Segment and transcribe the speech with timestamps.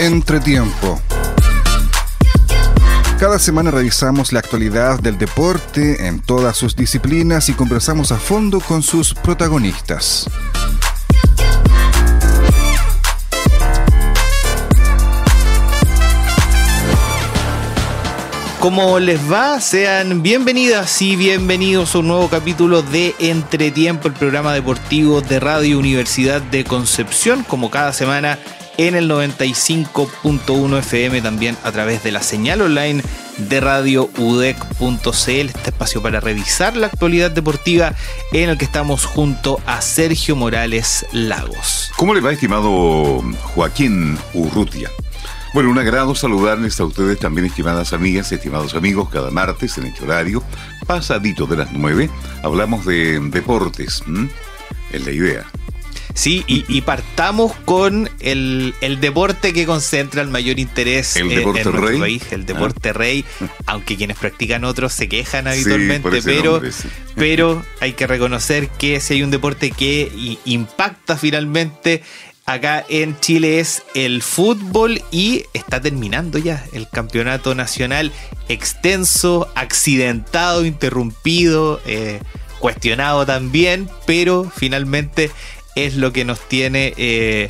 [0.00, 0.98] Entretiempo.
[3.18, 8.60] Cada semana revisamos la actualidad del deporte en todas sus disciplinas y conversamos a fondo
[8.60, 10.26] con sus protagonistas.
[18.58, 19.60] ¿Cómo les va?
[19.60, 25.78] Sean bienvenidas y bienvenidos a un nuevo capítulo de Entretiempo, el programa deportivo de Radio
[25.78, 28.38] Universidad de Concepción, como cada semana
[28.86, 33.02] en el 95.1 FM, también a través de la señal online
[33.36, 37.92] de Radio UDEC.cl, este espacio para revisar la actualidad deportiva
[38.32, 41.92] en el que estamos junto a Sergio Morales Lagos.
[41.98, 43.22] ¿Cómo le va, estimado
[43.54, 44.90] Joaquín Urrutia?
[45.52, 50.04] Bueno, un agrado saludarles a ustedes también, estimadas amigas, estimados amigos, cada martes en este
[50.04, 50.42] horario,
[50.86, 52.08] pasadito de las 9,
[52.42, 54.02] hablamos de deportes.
[54.90, 55.44] Es la idea.
[56.14, 62.00] Sí, y, partamos con el, deporte que concentra el mayor interés el deporte en, rey.
[62.00, 62.92] país, el deporte ah.
[62.92, 63.24] rey,
[63.66, 66.60] aunque quienes practican otros se quejan habitualmente, pero,
[67.14, 72.02] pero hay que reconocer que si hay un deporte que impacta finalmente
[72.46, 78.12] acá en Chile es el fútbol y está terminando ya el campeonato nacional
[78.48, 82.20] extenso, accidentado, interrumpido, eh,
[82.58, 85.30] cuestionado también, pero finalmente
[85.74, 87.48] es lo que nos tiene eh,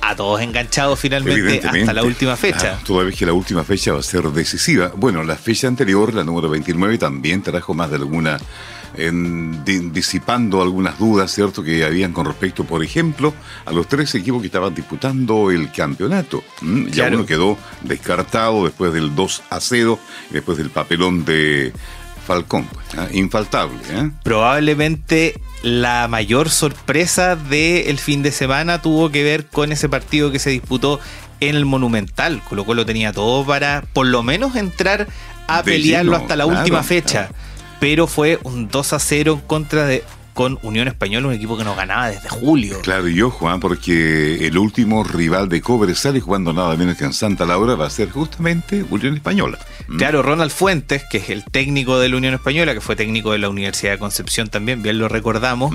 [0.00, 2.78] a, todos enganchados finalmente hasta la última fecha.
[2.80, 4.90] Ah, toda vez que la última fecha va a ser decisiva.
[4.96, 8.38] Bueno, la fecha anterior, la número 29, también trajo más de alguna
[8.96, 14.40] en, disipando algunas dudas, ¿cierto?, que habían con respecto, por ejemplo, a los tres equipos
[14.40, 16.42] que estaban disputando el campeonato.
[16.90, 19.98] Ya uno quedó descartado después del 2 a 0,
[20.30, 21.72] después del papelón de
[22.28, 23.78] Falcón, pues, infaltable.
[23.90, 24.10] ¿eh?
[24.22, 30.38] Probablemente la mayor sorpresa del fin de semana tuvo que ver con ese partido que
[30.38, 31.00] se disputó
[31.40, 32.42] en el Monumental.
[32.46, 35.08] Colo Colo tenía todo para por lo menos entrar
[35.46, 37.30] a pelearlo hasta la última fecha
[37.80, 40.04] pero fue un 2 a 0 en contra de
[40.38, 42.78] con Unión Española, un equipo que no ganaba desde julio.
[42.82, 43.58] Claro, y ojo, ¿ah?
[43.58, 47.90] porque el último rival de Cobresal jugando nada menos que en Santa Laura va a
[47.90, 49.58] ser justamente Unión Española.
[49.88, 49.96] ¿Mm?
[49.96, 53.38] Claro, Ronald Fuentes, que es el técnico de la Unión Española, que fue técnico de
[53.38, 55.74] la Universidad de Concepción también, bien lo recordamos.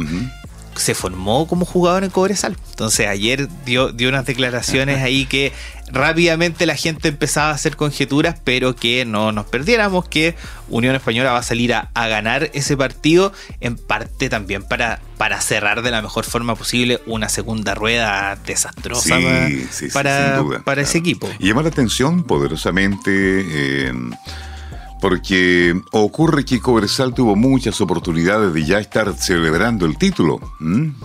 [0.75, 2.57] Se formó como jugador en Cobresal.
[2.71, 5.51] Entonces ayer dio, dio unas declaraciones ahí que
[5.91, 10.35] rápidamente la gente empezaba a hacer conjeturas, pero que no nos perdiéramos que
[10.69, 15.81] Unión Española va a salir a, ganar ese partido, en parte también para, para cerrar
[15.81, 19.17] de la mejor forma posible una segunda rueda desastrosa
[19.93, 21.29] para, para, ese equipo.
[21.39, 23.11] Y llama la atención poderosamente.
[23.11, 23.93] Eh,
[25.03, 30.39] porque ocurre que Cobresal tuvo muchas oportunidades de ya estar celebrando el título.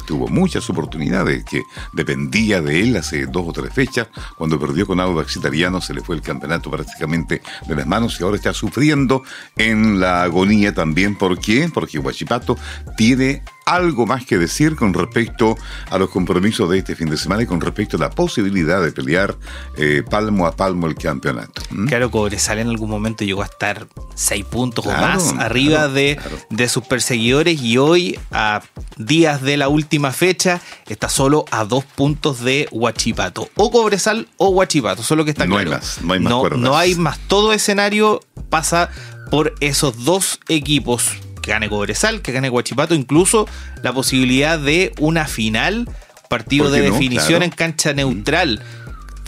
[0.07, 4.07] Tuvo muchas oportunidades que dependía de él hace dos o tres fechas.
[4.37, 8.23] Cuando perdió con Audax Italiano se le fue el campeonato prácticamente de las manos y
[8.23, 9.25] ahora está sufriendo
[9.57, 11.17] en la agonía también.
[11.17, 11.69] ¿Por qué?
[11.69, 12.57] Porque Huachipato
[12.97, 15.57] tiene algo más que decir con respecto
[15.91, 18.93] a los compromisos de este fin de semana y con respecto a la posibilidad de
[18.93, 19.37] pelear
[19.77, 21.63] eh, palmo a palmo el campeonato.
[21.87, 26.19] Claro, Cobresal en algún momento llegó a estar seis puntos o más arriba de,
[26.51, 28.63] de sus perseguidores y hoy, a
[28.97, 33.49] días de la última fecha, está solo a dos puntos de Huachipato.
[33.55, 35.71] O Cobresal o Huachipato, solo que está no claro.
[35.71, 37.19] Hay más, no hay más, no, no hay más.
[37.29, 38.91] Todo escenario pasa
[39.31, 41.13] por esos dos equipos
[41.49, 43.49] que gane Cobresal, que gane Guachipato, incluso
[43.83, 45.89] la posibilidad de una final,
[46.29, 48.63] partido de definición en cancha neutral.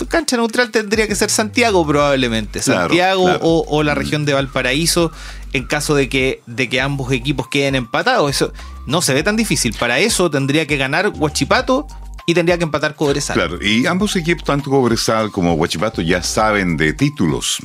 [0.09, 5.13] Cancha neutral tendría que ser Santiago probablemente, Santiago O, la región de Valparaíso
[5.55, 8.31] en caso de que, de que ambos equipos queden empatados.
[8.31, 8.53] Eso
[8.87, 9.75] no se ve tan difícil.
[9.79, 11.87] Para eso tendría que ganar Guachipato
[12.27, 13.35] y tendría que empatar Cobresal.
[13.35, 17.59] Claro, y ambos equipos, tanto Cobresal como Guachipato, ya saben de títulos.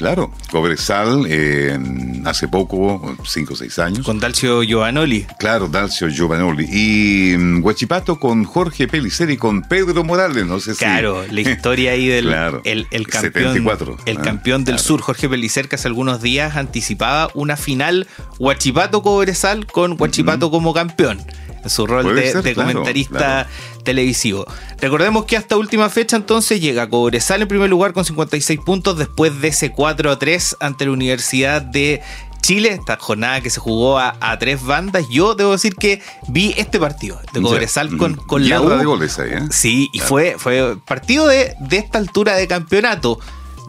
[0.00, 1.78] Claro, Cobresal eh,
[2.24, 4.02] hace poco, cinco o seis años.
[4.02, 5.26] Con Dalcio Giovanoli.
[5.38, 6.66] Claro, Dalcio Giovanoli.
[6.72, 10.78] Y um, Huachipato con Jorge Peliceri y con Pedro Morales, no sé si.
[10.78, 12.32] Claro, la historia ahí del
[12.64, 13.68] el, el, campeón.
[14.06, 18.06] el ah, campeón del sur, Jorge Pelicer, que hace algunos días anticipaba una final
[18.38, 21.18] Huachipato-Cobresal con Huachipato como campeón
[21.66, 23.46] su rol de, comentarista
[23.84, 24.46] televisivo.
[24.80, 29.40] Recordemos que hasta última fecha entonces llega Cobresal en primer lugar con 56 puntos después
[29.40, 32.02] de ese 4 a 3 ante la Universidad de
[32.40, 35.06] Chile, esta jornada que se jugó a, tres bandas.
[35.10, 38.68] Yo debo decir que vi este partido de Cobresal con, con la U.
[38.68, 39.42] de goles ahí, ¿eh?
[39.50, 43.20] Sí, y fue, fue partido de, de esta altura de campeonato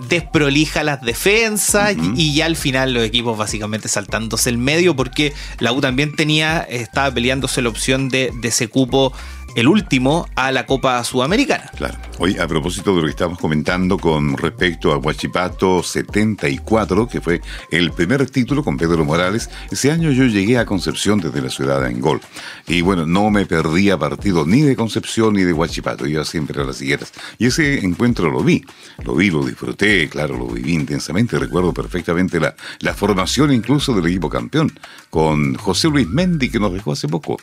[0.07, 5.71] desprolija las defensas y ya al final los equipos básicamente saltándose el medio porque la
[5.71, 9.13] U también tenía, estaba peleándose la opción de, ese cupo
[9.55, 11.69] el último a la Copa Sudamericana.
[11.75, 11.97] Claro.
[12.19, 17.41] Hoy, a propósito de lo que estamos comentando con respecto a Huachipato 74, que fue
[17.71, 21.81] el primer título con Pedro Morales, ese año yo llegué a Concepción desde la ciudad
[21.81, 22.21] de Angol.
[22.67, 26.65] Y bueno, no me perdía partido ni de Concepción ni de Huachipato, iba siempre a
[26.65, 27.11] las higueras.
[27.39, 28.63] Y ese encuentro lo vi,
[29.03, 31.39] lo vi, lo disfruté, claro, lo viví intensamente.
[31.39, 34.71] Recuerdo perfectamente la, la formación incluso del equipo campeón,
[35.09, 37.37] con José Luis Mendi, que nos dejó hace poco.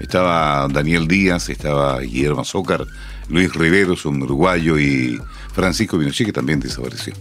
[0.00, 2.86] Estaba Daniel Díaz, estaba Guillermo Azócar
[3.28, 5.18] Luis Riveros, un uruguayo, y
[5.54, 7.14] Francisco Pinochet, que también desapareció.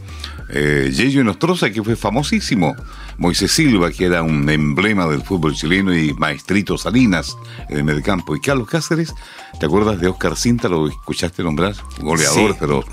[0.50, 2.76] Eh, Yeyo Nostroza, que fue famosísimo.
[3.18, 7.38] Moisés Silva, que era un emblema del fútbol chileno, y Maestrito Salinas,
[7.70, 8.36] en el mediocampo.
[8.36, 9.14] Y Carlos Cáceres,
[9.60, 10.68] ¿te acuerdas de Oscar Cinta?
[10.68, 11.76] ¿Lo escuchaste nombrar?
[12.00, 12.84] Goleador, pero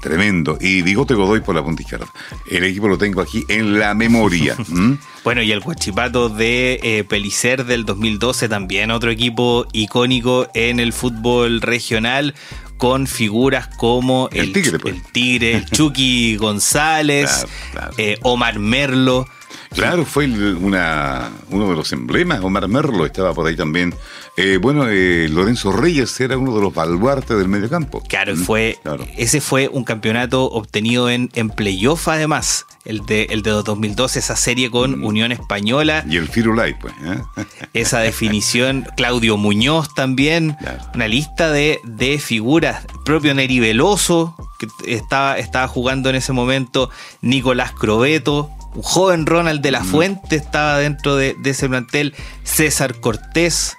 [0.00, 0.58] Tremendo.
[0.60, 2.06] Y Bigote Godoy por la punta izquierda.
[2.50, 4.56] El equipo lo tengo aquí en la memoria.
[5.24, 10.92] Bueno, y el Guachipato de eh, Pelicer del 2012, también otro equipo icónico en el
[10.92, 12.34] fútbol regional,
[12.76, 14.96] con figuras como el, Tigre, pues.
[14.96, 17.46] el, tigre, el Chucky González,
[17.96, 19.26] eh, Omar Merlo.
[19.74, 22.40] Claro, fue una, uno de los emblemas.
[22.42, 23.94] Omar Merlo estaba por ahí también.
[24.36, 28.02] Eh, bueno, eh, Lorenzo Reyes era uno de los baluartes del mediocampo.
[28.08, 28.78] Claro, fue,
[29.16, 32.66] ese fue un campeonato obtenido en, en playoff además.
[32.84, 35.04] El de, el de 2012, esa serie con mm.
[35.04, 36.04] Unión Española.
[36.06, 36.92] Y el Firulay, pues.
[37.02, 37.44] ¿eh?
[37.72, 38.86] Esa definición.
[38.94, 40.56] Claudio Muñoz también.
[40.94, 42.84] Una lista de, de figuras.
[43.06, 46.90] propio Neri Veloso, que estaba, estaba jugando en ese momento.
[47.22, 48.50] Nicolás Crobeto
[48.82, 49.86] joven Ronald de la mm.
[49.86, 53.76] Fuente estaba dentro de, ese plantel, César Cortés,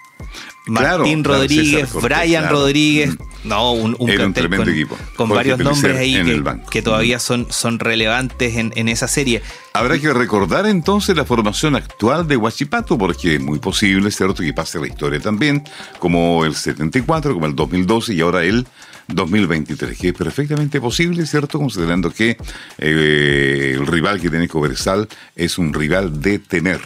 [0.68, 3.12] Martín Rodríguez, Brian Rodríguez.
[3.12, 3.36] Mm.
[3.46, 4.98] No, un, un, tremendo equipo.
[5.16, 7.20] Con varios nombres ahí que, todavía mm.
[7.20, 9.44] son, son relevantes en, en, esa serie.
[9.74, 14.52] Habrá que recordar entonces la formación actual de Huachipato, porque es muy posible, ¿cierto?, que
[14.52, 15.64] pase la historia también,
[16.00, 18.66] como el 74, como el 2012 y ahora el
[19.08, 21.60] 2023, que es perfectamente posible, ¿cierto?
[21.60, 22.38] Considerando que
[22.78, 26.82] eh, el rival que tiene Cobresal es un rival de tener.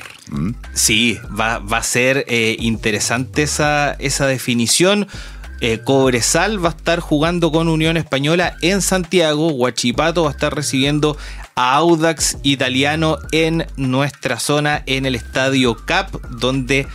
[0.73, 5.07] Sí, va, a ser eh, interesante esa, esa definición.
[5.61, 9.49] Eh, Cobresal va a estar jugando con Unión Española en Santiago.
[9.49, 11.17] Huachipato va a estar recibiendo
[11.55, 16.87] a Audax Italiano en nuestra zona en el estadio CAP, donde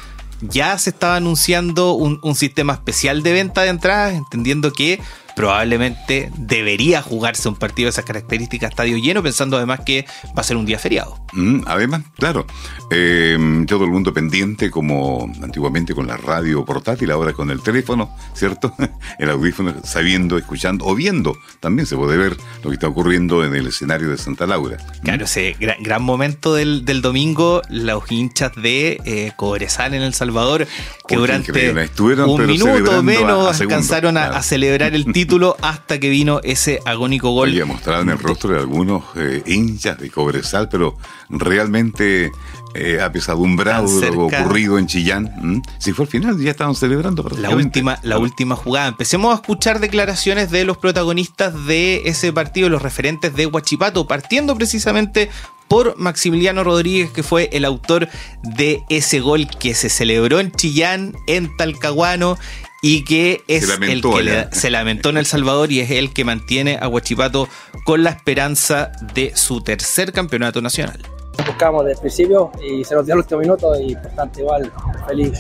[0.49, 5.00] ya se estaba anunciando un, un sistema especial de venta de entradas, entendiendo que
[5.34, 10.44] probablemente debería jugarse un partido de esas características estadio lleno, pensando además que va a
[10.44, 11.19] ser un día feriado.
[11.32, 12.46] Mm, además, claro,
[12.90, 18.14] eh, todo el mundo pendiente como antiguamente con la radio portátil, ahora con el teléfono,
[18.34, 18.75] ¿cierto?
[19.19, 23.54] El audífono, sabiendo, escuchando o viendo, también se puede ver lo que está ocurriendo en
[23.54, 24.76] el escenario de Santa Laura.
[24.76, 25.04] ¿Mm?
[25.04, 30.66] Claro, ese gran, momento del, domingo, los hinchas de eh, Cobresal en El Salvador,
[31.06, 31.72] que durante
[32.26, 37.31] un minuto menos alcanzaron a, a celebrar el título título hasta que vino ese agónico
[37.31, 37.49] gol.
[37.49, 40.99] Oye, mostraron el rostro de algunos eh, hinchas de Cobresal, pero
[41.31, 42.31] realmente
[42.75, 45.62] eh, apesadumbrado lo ocurrido en Chillán.
[45.79, 47.26] Si fue al final, ya estaban celebrando.
[47.38, 48.88] La última, la última jugada.
[48.88, 54.55] Empecemos a escuchar declaraciones de los protagonistas de ese partido, los referentes de Huachipato, partiendo
[54.55, 55.31] precisamente
[55.69, 58.09] por Maximiliano Rodríguez, que fue el autor
[58.43, 62.37] de ese gol que se celebró en Chillán, en Talcahuano,
[62.86, 66.76] y que es el que se lamentó en El Salvador y es el que mantiene
[66.78, 67.49] a Huachipato
[67.87, 71.00] con la esperanza de su tercer campeonato nacional.
[71.47, 74.70] Buscamos desde el principio y se nos dio el último minuto y bastante igual
[75.09, 75.32] feliz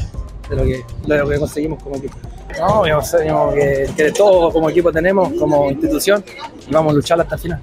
[0.48, 2.16] de lo que, lo que conseguimos como equipo.
[2.58, 6.24] No, sabemos que, que de todo como equipo tenemos, como institución,
[6.66, 7.60] y vamos a luchar hasta el final.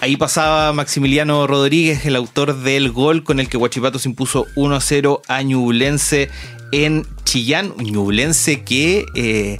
[0.00, 5.20] Ahí pasaba Maximiliano Rodríguez, el autor del gol con el que Huachipato se impuso 1-0
[5.28, 6.28] a Ñublense
[6.72, 9.58] en Chillán, Ñublense que eh,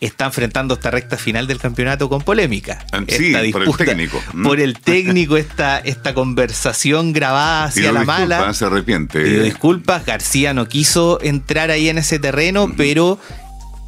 [0.00, 2.86] está enfrentando esta recta final del campeonato con polémica.
[2.92, 4.22] Ah, sí, por el técnico.
[4.44, 8.54] Por el técnico, esta, esta conversación grabada hacia la mala.
[8.54, 9.42] se arrepiente.
[9.42, 13.18] disculpas, García no quiso entrar ahí en ese terreno, pero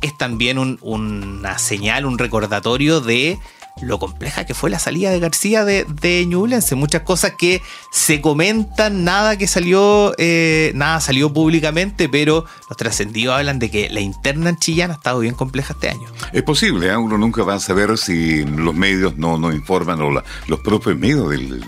[0.00, 3.38] es también una señal, un recordatorio de
[3.80, 6.74] lo compleja que fue la salida de García de, de Ñublense.
[6.74, 13.36] Muchas cosas que se comentan, nada que salió, eh, nada salió públicamente, pero los trascendidos
[13.36, 16.08] hablan de que la interna en Chillán ha estado bien compleja este año.
[16.32, 16.96] Es posible, ¿eh?
[16.96, 21.30] uno nunca va a saber si los medios no, no informan o los propios medios
[21.30, 21.62] del,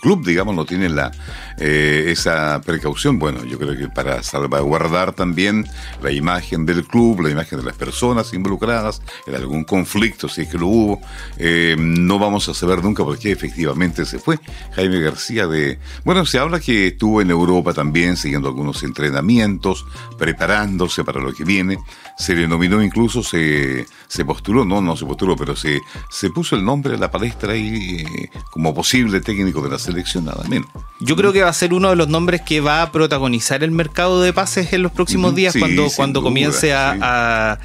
[0.00, 1.10] club, digamos, no tienen la,
[1.58, 3.18] eh, esa precaución.
[3.18, 5.66] Bueno, yo creo que para salvaguardar también
[6.02, 10.48] la imagen del club, la imagen de las personas involucradas en algún conflicto, si es
[10.48, 11.00] que lo hubo
[11.78, 14.38] no vamos a saber nunca por qué efectivamente se fue
[14.74, 15.78] Jaime García de...
[16.04, 19.86] Bueno, se habla que estuvo en Europa también siguiendo algunos entrenamientos,
[20.18, 21.78] preparándose para lo que viene.
[22.16, 26.56] Se le nominó incluso, se, se postuló, no, no se postuló, pero se, se puso
[26.56, 30.68] el nombre a la palestra ahí eh, como posible técnico de la selección, nada menos.
[31.00, 33.70] Yo creo que va a ser uno de los nombres que va a protagonizar el
[33.70, 37.58] mercado de pases en los próximos días cuando, cuando comience a, a,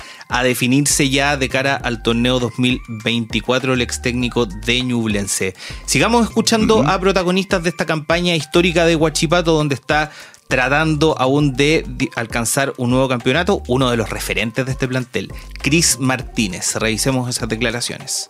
[0.44, 5.54] definirse ya de cara al torneo 2024 el ex técnico de Ñublense.
[5.86, 10.12] Sigamos escuchando a protagonistas de esta campaña histórica de Huachipato donde está
[10.48, 15.98] tratando aún de alcanzar un nuevo campeonato, uno de los referentes de este plantel, Cris
[16.00, 16.76] Martínez.
[16.76, 18.30] Revisemos esas declaraciones.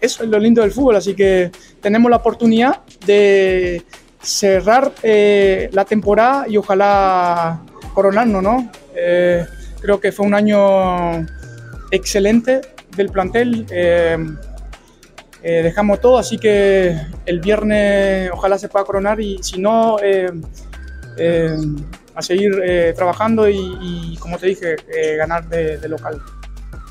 [0.00, 1.50] Eso es lo lindo del fútbol, así que
[1.80, 3.82] tenemos la oportunidad de
[4.20, 7.62] cerrar eh, la temporada y ojalá
[7.94, 8.70] coronarnos, ¿no?
[8.94, 9.44] Eh,
[9.86, 11.24] creo que fue un año
[11.92, 12.60] excelente
[12.96, 13.64] del plantel.
[13.70, 14.18] Eh,
[15.42, 20.02] dejamos todo, así que el viernes ojalá se pueda coronar y si no, a
[22.22, 22.60] seguir
[22.96, 24.74] trabajando y, como te dije,
[25.16, 26.20] ganar de local.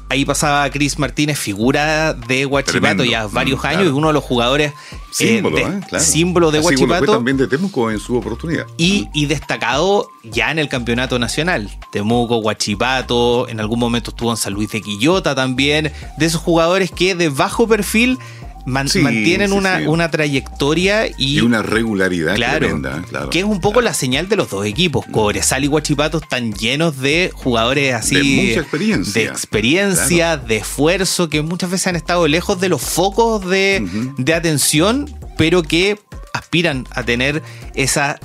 [0.08, 4.24] Ahí pasaba Chris Martínez, figura de Huachipato ya varios mm, años y uno de los
[4.24, 7.14] jugadores eh, símbolo, de, eh, símbolo de Huachipato.
[7.14, 8.68] también de Temuco en su oportunidad.
[8.78, 11.72] Y, y, destacado ya en el campeonato nacional.
[11.92, 15.92] Temuco, Huachipato, en algún momento estuvo en San Luis de Quillota también.
[16.18, 18.20] De esos jugadores que de bajo perfil
[18.66, 23.02] mantienen una, una trayectoria y, una regularidad tremenda.
[23.10, 25.08] Claro, que es un poco la señal de los dos equipos.
[25.08, 25.12] Mm.
[25.12, 28.16] Cobresal y Guachipato están llenos de jugadores así.
[28.16, 29.22] De mucha experiencia.
[29.22, 34.34] De experiencia, de esfuerzo, que muchas veces han estado lejos de los focos de, de
[34.34, 36.00] atención, pero que
[36.34, 37.42] aspiran a tener
[37.76, 38.20] esa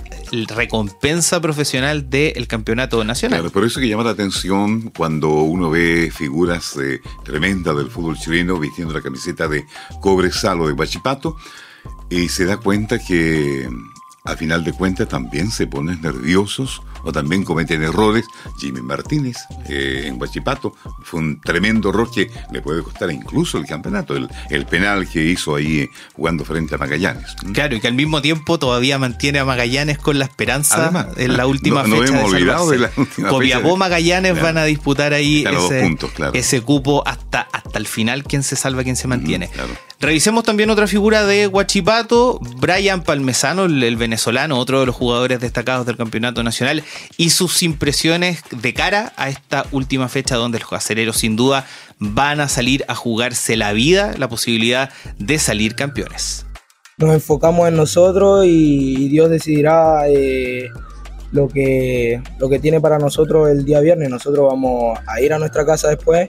[0.49, 3.41] recompensa profesional del campeonato nacional.
[3.41, 8.19] Claro, por eso que llama la atención cuando uno ve figuras eh, tremendas del fútbol
[8.19, 9.65] chileno vistiendo la camiseta de
[10.01, 11.37] Cobresal o de Bachipato
[12.09, 13.69] y se da cuenta que
[14.25, 18.25] a final de cuentas también se ponen nerviosos o también cometen errores.
[18.59, 19.37] Jimmy Martínez
[19.69, 24.28] eh, en Huachipato fue un tremendo error que le puede costar incluso el campeonato, el,
[24.50, 27.37] el penal que hizo ahí eh, jugando frente a Magallanes.
[27.52, 31.47] Claro, y que al mismo tiempo todavía mantiene a Magallanes con la esperanza en la
[31.47, 31.97] última fecha.
[31.97, 35.97] No hemos olvidado de la última Copiapó, Magallanes van a disputar ahí ese,
[36.35, 39.49] ese, cupo hasta, hasta el final, quién se salva, quién se mantiene.
[39.49, 39.75] claro.
[40.00, 45.85] Revisemos también otra figura de Huachipato, Brian Palmesano, el, venezolano, otro de los jugadores destacados
[45.85, 46.83] del campeonato nacional,
[47.16, 51.66] y sus impresiones de cara a esta última fecha donde los aceleros sin duda
[51.99, 56.47] van a salir a jugarse la vida, la posibilidad de salir campeones.
[56.99, 60.68] Nos enfocamos en nosotros y Dios decidirá eh,
[61.32, 64.11] lo, que, lo que tiene para nosotros el día viernes.
[64.11, 66.28] Nosotros vamos a ir a nuestra casa después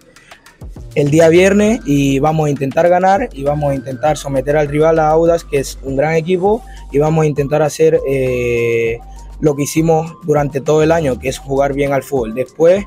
[0.95, 4.99] el día viernes y vamos a intentar ganar y vamos a intentar someter al rival
[4.99, 8.99] a Audas, que es un gran equipo, y vamos a intentar hacer eh,
[9.41, 12.33] lo que hicimos durante todo el año, que es jugar bien al fútbol.
[12.33, 12.86] Después,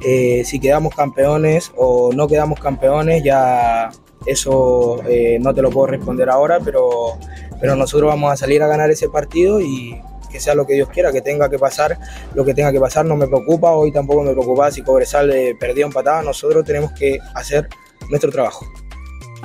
[0.00, 3.90] eh, si quedamos campeones o no quedamos campeones, ya
[4.24, 7.18] eso eh, no te lo puedo responder ahora, pero,
[7.60, 10.88] pero nosotros vamos a salir a ganar ese partido y que sea lo que Dios
[10.88, 11.98] quiera, que tenga que pasar
[12.34, 15.56] lo que tenga que pasar, no me preocupa, hoy tampoco me preocupa si Cobresal eh,
[15.58, 17.68] perdió empatada, nosotros tenemos que hacer
[18.10, 18.66] nuestro trabajo.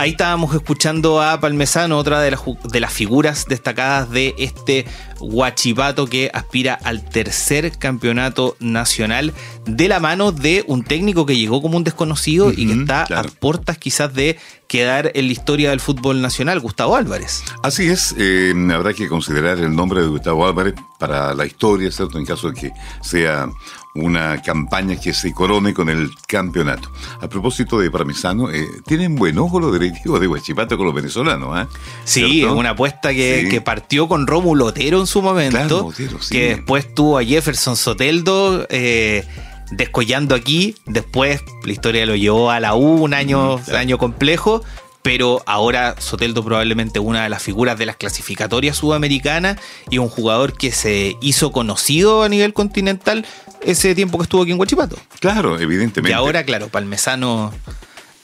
[0.02, 4.88] Ahí estábamos escuchando a Palmesano, otra de las, de las figuras destacadas de este
[5.20, 9.32] Huachipato que aspira al tercer campeonato nacional
[9.68, 13.22] de la mano de un técnico que llegó como un desconocido y que está a
[13.22, 17.44] puertas quizás de quedar en la historia del fútbol nacional, Gustavo Álvarez.
[17.62, 22.18] Así es, eh, habrá que considerar el nombre de Gustavo Álvarez para la historia, ¿cierto?
[22.18, 23.50] En caso de que sea
[23.94, 26.90] una campaña que se corone con el campeonato.
[27.20, 31.62] A propósito de Parmesano, eh, tienen buen ojo los directivos de Huachipato con los venezolanos,
[31.62, 31.68] ¿eh?
[32.06, 35.92] Sí, una apuesta que, partió con Rómulo Otero en su momento,
[36.30, 39.26] que después tuvo a Jefferson Soteldo eh,
[39.72, 44.64] descollando aquí, después la historia lo llevó a la U, un año, un año complejo,
[45.02, 49.58] pero ahora Soteldo probablemente una de las figuras de las clasificatorias sudamericanas
[49.90, 53.26] y un jugador que se hizo conocido a nivel continental
[53.64, 54.98] ese tiempo que estuvo aquí en Huachipato.
[55.20, 56.12] Claro, evidentemente.
[56.12, 57.54] Y ahora, claro, Palmesano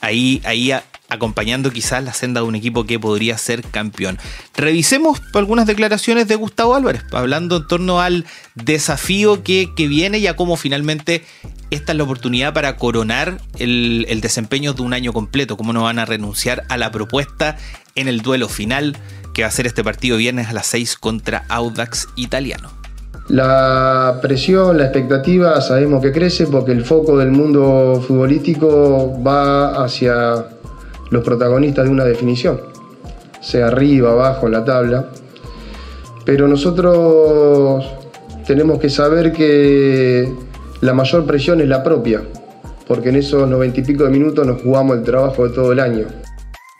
[0.00, 0.72] ahí, ahí
[1.08, 4.18] acompañando quizás la senda de un equipo que podría ser campeón.
[4.54, 10.36] Revisemos algunas declaraciones de Gustavo Álvarez, hablando en torno al desafío que, viene y a
[10.36, 11.24] cómo finalmente
[11.70, 15.84] esta es la oportunidad para coronar el, el desempeño de un año completo, cómo no
[15.84, 17.56] van a renunciar a la propuesta
[17.94, 18.96] en el duelo final
[19.32, 22.77] que va a ser este partido viernes a las 6 contra Audax Italiano.
[23.28, 30.46] La presión, la expectativa sabemos que crece porque el foco del mundo futbolístico va hacia
[31.10, 32.58] los protagonistas de una definición,
[33.40, 35.10] sea arriba, abajo, en la tabla.
[36.24, 37.84] Pero nosotros
[38.46, 40.32] tenemos que saber que
[40.80, 42.22] la mayor presión es la propia,
[42.86, 45.80] porque en esos noventa y pico de minutos nos jugamos el trabajo de todo el
[45.80, 46.06] año.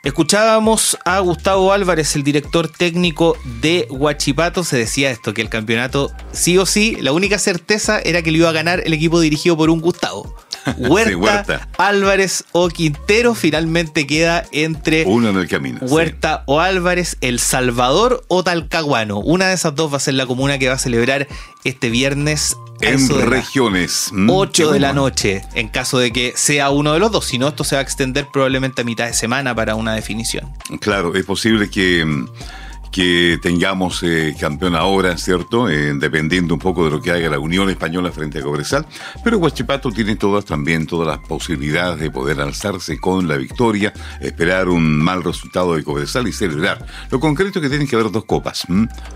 [0.04, 4.62] Escuchábamos a Gustavo Álvarez, el director técnico de Huachipato.
[4.62, 8.38] Se decía esto, que el campeonato sí o sí, la única certeza era que lo
[8.38, 10.36] iba a ganar el equipo dirigido por un Gustavo.
[10.78, 15.78] Huerta, Álvarez o Quintero finalmente queda entre uno en el camino.
[15.82, 19.18] Huerta o Álvarez, El Salvador o Talcahuano.
[19.20, 21.26] Una de esas dos va a ser la comuna que va a celebrar
[21.64, 24.10] este viernes en regiones.
[24.12, 27.26] 8 mm, de la noche, en caso de que sea uno de los dos.
[27.26, 30.52] Si no, esto se va a extender probablemente a mitad de semana para una definición.
[30.80, 32.28] Claro, es posible que mm,
[32.90, 35.68] que tengamos eh, campeón ahora, ¿cierto?
[35.68, 38.86] Eh, dependiendo un poco de lo que haga la Unión Española frente a Cobresal.
[39.22, 44.68] Pero Huachipato tiene todas también todas las posibilidades de poder alzarse con la victoria, esperar
[44.68, 46.86] un mal resultado de Cobresal y celebrar.
[47.10, 48.66] Lo concreto es que tienen que haber dos copas,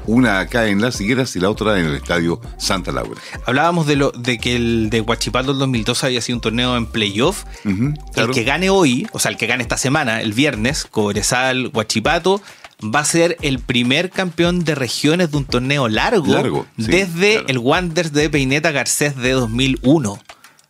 [0.06, 3.20] una acá en Las Higueras y la otra en el Estadio Santa Laura.
[3.46, 6.86] Hablábamos de lo de que el de Huachipato el 2002 había sido un torneo en
[6.86, 7.44] playoff.
[7.64, 12.40] El que gane hoy, o sea, el que gane esta semana, el viernes, Cobresal, Huachipato,
[12.82, 18.12] va a ser el primer campeón de regiones de un torneo largo, desde el Wanderers
[18.12, 20.18] de Peineta Garcés de 2001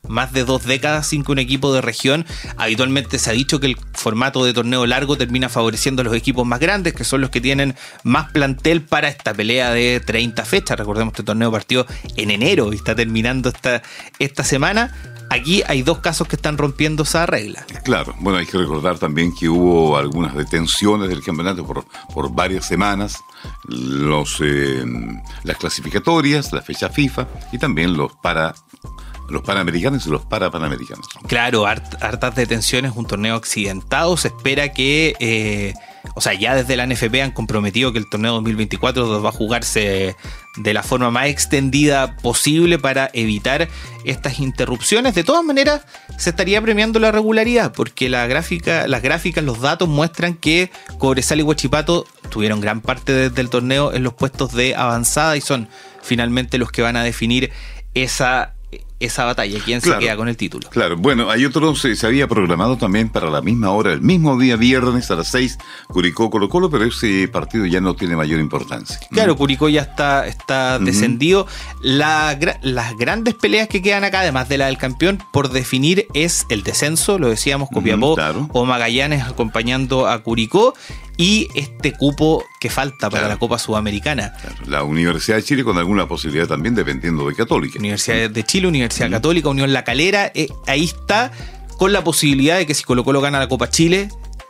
[0.08, 2.26] más de dos décadas sin que un equipo de región,
[2.56, 6.46] habitualmente se ha dicho que el formato de torneo largo termina favoreciendo a los equipos
[6.46, 10.78] más grandes, que son los que tienen más plantel para esta pelea de 30 fechas.
[10.78, 13.82] Recordemos que el torneo partió en enero y está terminando esta,
[14.18, 15.11] esta semana.
[15.32, 17.64] Aquí hay dos casos que están rompiendo esa regla.
[17.84, 22.66] Claro, bueno, hay que recordar también que hubo algunas detenciones del campeonato por, por varias
[22.66, 23.24] semanas,
[23.64, 24.84] los, eh,
[25.44, 28.54] las clasificatorias, la fecha FIFA y también los para
[29.30, 31.06] los panamericanos y los parapanamericanos.
[31.26, 34.16] Claro, hartas detenciones, un torneo accidentado.
[34.18, 35.72] Se espera que, eh,
[36.14, 40.16] o sea, ya desde la NFP han comprometido que el torneo 2024 va a jugarse
[40.56, 43.68] de la forma más extendida posible para evitar
[44.04, 45.14] estas interrupciones.
[45.14, 45.82] De todas maneras,
[46.18, 51.40] se estaría premiando la regularidad, porque la gráfica, las gráficas, los datos muestran que Cobresal
[51.40, 55.68] y Huachipato tuvieron gran parte del torneo en los puestos de avanzada y son
[56.02, 57.52] finalmente los que van a definir
[57.94, 58.54] esa
[59.04, 60.68] esa batalla, quién se queda con el título.
[60.70, 64.38] Claro, bueno, hay otro, se, se, había programado también para la misma hora, el mismo
[64.38, 68.40] día viernes a las 6, Curicó Colo Colo, pero ese partido ya no tiene mayor
[68.40, 68.98] importancia.
[69.10, 71.46] Claro, Curicó ya está, está descendido.
[71.82, 76.62] las grandes peleas que quedan acá, además de la del campeón, por definir es el
[76.62, 78.16] descenso, lo decíamos, Copiapó
[78.52, 80.74] o Magallanes acompañando a Curicó
[81.16, 84.34] y este cupo que falta para la Copa Sudamericana.
[84.66, 87.78] La Universidad de Chile con alguna posibilidad también dependiendo de Católica.
[87.78, 91.32] Universidad de Chile, Universidad Católica, Unión La Calera, eh, ahí está
[91.78, 94.08] con la posibilidad de que si Colo Colo gana la Copa Chile,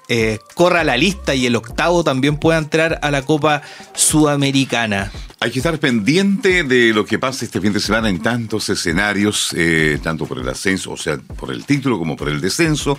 [0.08, 3.62] eh, corra la lista y el octavo también pueda entrar a la Copa
[3.94, 5.10] Sudamericana.
[5.42, 9.52] Hay que estar pendiente de lo que pasa este fin de semana en tantos escenarios,
[9.56, 12.96] eh, tanto por el ascenso, o sea, por el título como por el descenso.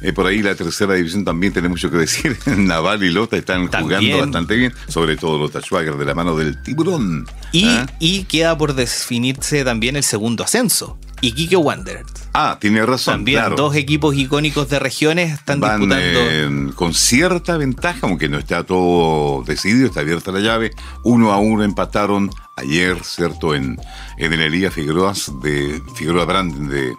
[0.00, 2.38] Eh, por ahí la tercera división también tiene mucho que decir.
[2.56, 6.62] Naval y Lota están jugando bastante bien, sobre todo Lota Schwager de la mano del
[6.62, 7.26] tiburón.
[7.50, 7.86] Y, ¿ah?
[7.98, 11.00] y queda por definirse también el segundo ascenso.
[11.20, 12.19] Iquique Wanderers.
[12.32, 13.14] Ah, tiene razón.
[13.14, 15.96] También dos equipos icónicos de regiones están disputando.
[15.98, 20.70] Eh, con cierta ventaja, aunque no está todo decidido, está abierta la llave.
[21.02, 23.54] Uno a uno empataron ayer, ¿cierto?
[23.54, 23.78] En,
[24.16, 25.12] en el Elías Figueroa
[25.42, 26.94] de Figueroa Brand de,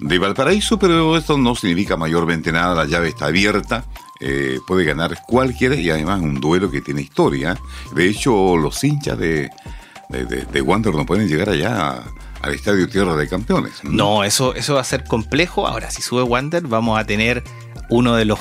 [0.00, 2.74] de Valparaíso, pero esto no significa mayormente nada.
[2.74, 3.84] La llave está abierta.
[4.20, 7.56] Eh, puede ganar cualquiera y además un duelo que tiene historia.
[7.94, 9.48] De hecho, los hinchas de,
[10.10, 12.02] de, de Wander no pueden llegar allá
[12.42, 13.82] al Estadio Tierra de Campeones.
[13.84, 15.66] No, eso, eso va a ser complejo.
[15.66, 17.42] Ahora, si sube Wander, vamos a tener
[17.90, 18.38] uno de los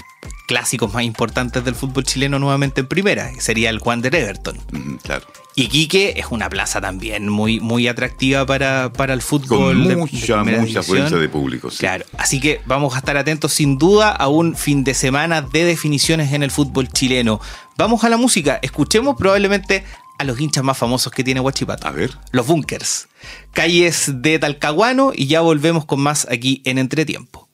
[0.48, 4.58] clásicos más importantes del fútbol chileno nuevamente en primera, sería el Wander Everton.
[5.04, 5.26] claro.
[5.56, 9.88] Y Quique es una plaza también muy, muy atractiva para, para el fútbol.
[9.88, 11.70] Con mucha, mucha fuerza de público.
[11.80, 15.66] Claro, así que vamos a estar atentos sin duda a un fin de semana de
[15.66, 17.42] definiciones en el fútbol chileno.
[17.76, 19.84] Vamos a la música, escuchemos probablemente
[20.18, 21.88] a los hinchas más famosos que tiene Huachipato.
[21.88, 22.12] A ver.
[22.32, 23.08] Los bunkers.
[23.54, 27.48] Calles de Talcahuano y ya volvemos con más aquí en Entretiempo.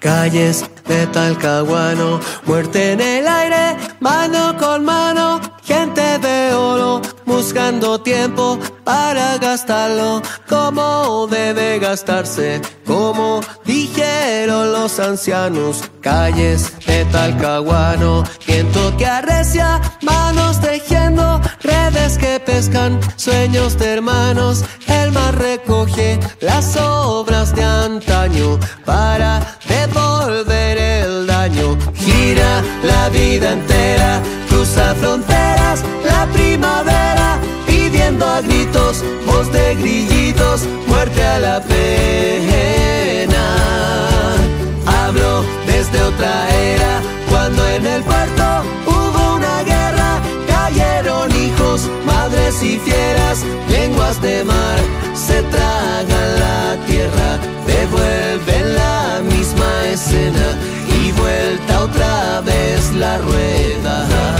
[0.00, 8.58] Calles de Talcahuano, muerte en el aire, mano con mano, gente de oro buscando tiempo
[8.84, 13.40] para gastarlo como debe gastarse, como
[13.98, 15.82] dijeron los ancianos.
[16.00, 24.64] Calles de Talcahuano, viento que arrecia, manos tejiendo redes que pescan sueños de hermanos.
[24.86, 31.76] El mar recoge las obras de antaño para devolver el daño.
[31.94, 41.24] Gira la vida entera, cruza fronteras, la primavera pidiendo a gritos, voz de grillitos, muerte
[41.24, 42.77] a la pena.
[54.08, 54.78] Lenguas de mar,
[55.14, 60.56] se tragan la tierra, devuelven la misma escena
[61.02, 64.37] y vuelta otra vez la rueda.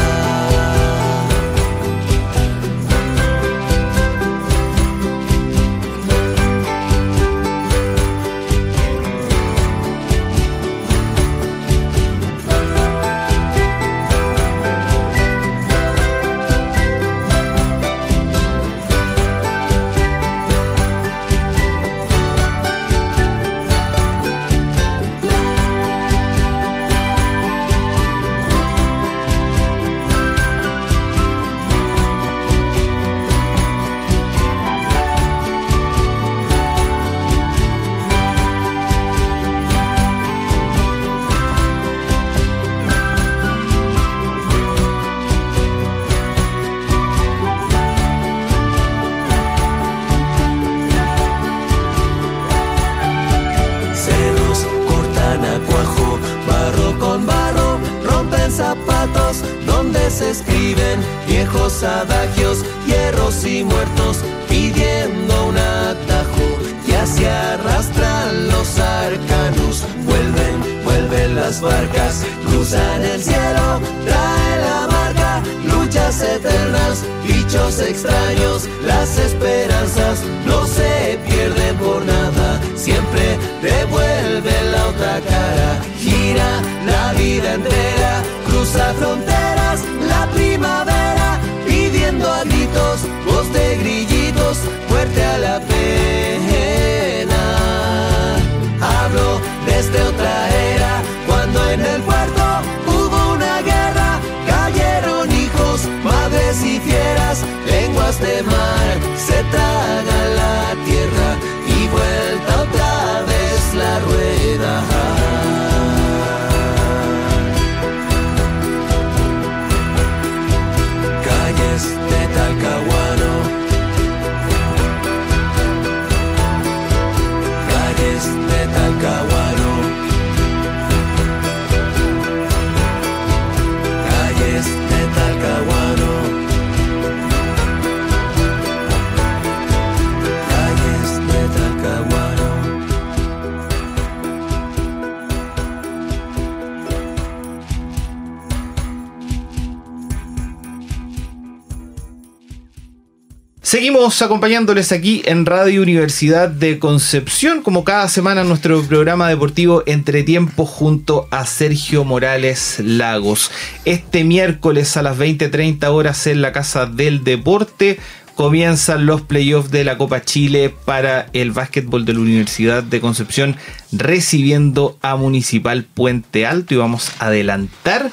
[153.79, 160.25] Seguimos acompañándoles aquí en Radio Universidad de Concepción, como cada semana nuestro programa deportivo Entre
[160.25, 163.53] Tiempos junto a Sergio Morales Lagos.
[163.85, 168.01] Este miércoles a las 20.30 horas en la Casa del Deporte
[168.35, 173.55] comienzan los playoffs de la Copa Chile para el básquetbol de la Universidad de Concepción
[173.93, 178.11] recibiendo a Municipal Puente Alto y vamos a adelantar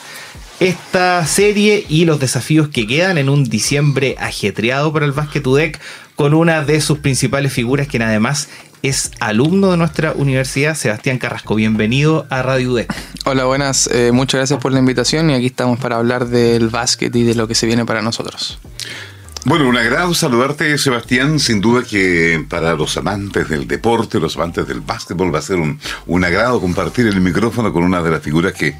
[0.59, 5.79] esta serie y los desafíos que quedan en un diciembre ajetreado para el Básquet UDEC
[6.15, 8.47] con una de sus principales figuras, quien además
[8.81, 11.55] es alumno de nuestra universidad, Sebastián Carrasco.
[11.55, 12.93] Bienvenido a Radio UDEC.
[13.25, 13.89] Hola, buenas.
[13.91, 17.35] Eh, muchas gracias por la invitación y aquí estamos para hablar del básquet y de
[17.35, 18.59] lo que se viene para nosotros.
[19.47, 21.39] Bueno, un agrado saludarte, Sebastián.
[21.39, 25.57] Sin duda que para los amantes del deporte, los amantes del básquetbol, va a ser
[25.57, 28.75] un, un agrado compartir el micrófono con una de las figuras que,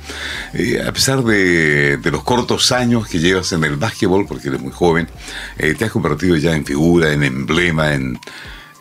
[0.54, 4.72] eh, a pesar de, los cortos años que llevas en el básquetbol, porque eres muy
[4.72, 5.08] joven,
[5.60, 8.20] eh, te has convertido ya en figura, en emblema, en,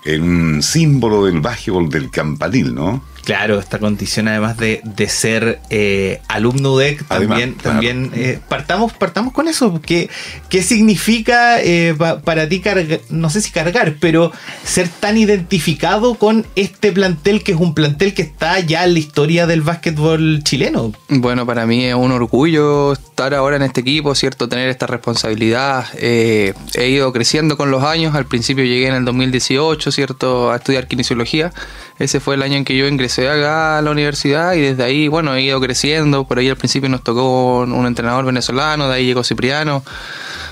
[0.07, 3.05] en símbolo del básquetbol del campanil, ¿no?
[3.25, 9.49] Claro, esta condición además de, ser eh, alumno UDEC, también, también eh, partamos, partamos con
[9.49, 9.81] eso.
[9.81, 10.11] ¿Qué,
[10.51, 14.31] qué significa eh, para ti cargar, no sé si cargar, pero
[14.63, 18.99] ser tan identificado con este plantel que es un plantel que está ya en la
[18.99, 20.93] historia del básquetbol chileno?
[21.09, 24.49] Bueno, para mí es un orgullo estar ahora en este equipo, ¿cierto?
[24.51, 25.87] Tener esta responsabilidad.
[25.99, 26.53] he
[26.89, 30.51] ido creciendo con los años, al principio llegué en el 2018, ¿cierto?
[30.51, 31.53] A estudiar kinesiología.
[31.99, 35.09] Ese fue el año en que yo ingresé haga a la universidad y desde ahí,
[35.09, 36.25] bueno, he ido creciendo.
[36.25, 39.85] Por ahí al principio nos tocó un entrenador venezolano, de ahí llegó Cipriano.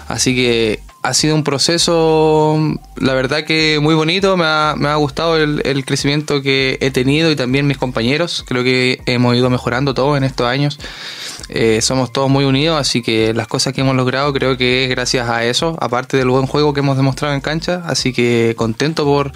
[0.08, 2.58] Así que ha sido un proceso,
[2.96, 6.92] la verdad que muy bonito, me ha, me ha gustado el, el, crecimiento que he
[6.92, 10.78] tenido y también mis compañeros, creo que hemos ido mejorando todos en estos años,
[11.48, 14.90] eh, somos todos muy unidos, así que las cosas que hemos logrado creo que es
[14.90, 19.04] gracias a eso, aparte del buen juego que hemos demostrado en cancha, así que contento
[19.04, 19.32] por,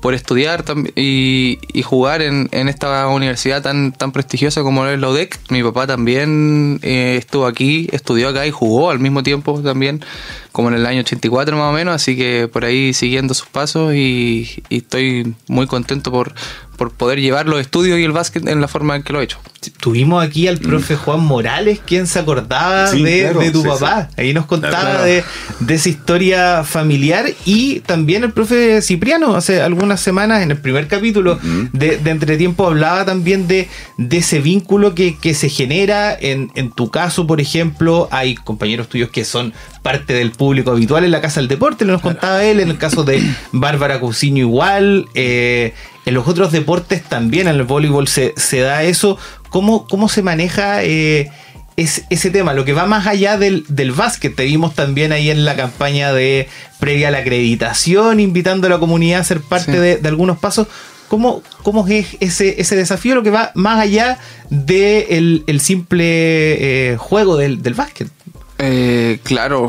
[0.00, 5.08] por estudiar y, y jugar en, en, esta universidad tan, tan prestigiosa como es la
[5.08, 5.38] UDEC.
[5.50, 10.04] Mi papá también eh, estuvo aquí, estudió acá y jugó al mismo tiempo también,
[10.52, 13.94] como en el año 84 más o menos, así que por ahí siguiendo sus pasos
[13.94, 16.34] y, y estoy muy contento por,
[16.78, 19.24] por poder llevar los estudios y el básquet en la forma en que lo he
[19.24, 19.38] hecho.
[19.80, 23.68] Tuvimos aquí al profe Juan Morales, quien se acordaba Sí, de, claro, de tu sí,
[23.68, 24.08] papá.
[24.16, 25.02] Ahí nos contaba Claro.
[25.02, 25.24] de,
[25.58, 30.86] de esa historia familiar y también el profe Cipriano, hace algunas semanas en el primer
[30.86, 31.38] capítulo
[31.72, 36.16] de, de Entretiempo hablaba también de, de ese vínculo que, que se genera.
[36.18, 41.04] En, en tu caso, por ejemplo, hay compañeros tuyos que son parte del público habitual
[41.04, 43.20] en la Casa del Deporte, lo nos contaba él, en el caso de
[43.52, 45.74] Bárbara Cousiño igual, eh,
[46.08, 49.18] en los otros deportes también, en el voleibol se, se da eso.
[49.50, 51.30] ¿Cómo, cómo se maneja eh,
[51.76, 52.52] es- ese tema?
[52.54, 54.34] Lo que va más allá del, del básquet.
[54.34, 56.48] Te vimos también ahí en la campaña de
[56.80, 59.78] previa a la acreditación, invitando a la comunidad a ser parte Sí.
[59.78, 60.66] de, de algunos pasos.
[61.08, 63.14] ¿Cómo, ¿Cómo es ese, ese desafío?
[63.14, 64.18] Lo que va más allá
[64.50, 66.04] del el, el simple
[66.92, 68.08] eh, juego del, del básquet.
[68.58, 69.68] Eh, claro,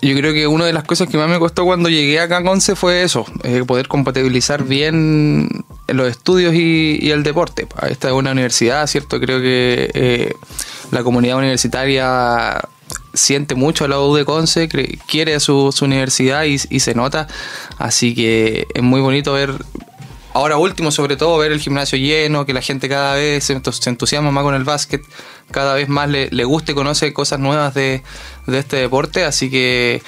[0.00, 2.44] yo creo que una de las cosas que más me costó cuando llegué acá a
[2.44, 7.66] Conce fue eso, eh, poder compatibilizar bien los estudios y, el deporte.
[7.88, 9.18] Esta es una universidad, ¿cierto?
[9.18, 10.32] Creo que eh,
[10.92, 12.60] la comunidad universitaria
[13.12, 14.68] siente mucho a la U de Conce,
[15.06, 17.26] quiere su, su universidad y, y se nota,
[17.78, 19.54] así que es muy bonito ver
[20.38, 23.80] Ahora último, sobre todo, ver el gimnasio lleno, que la gente cada vez se, entus-
[23.82, 25.02] se entusiasma más con el básquet,
[25.50, 28.04] cada vez más le, le y conoce cosas nuevas de,
[28.46, 30.00] de este deporte, así que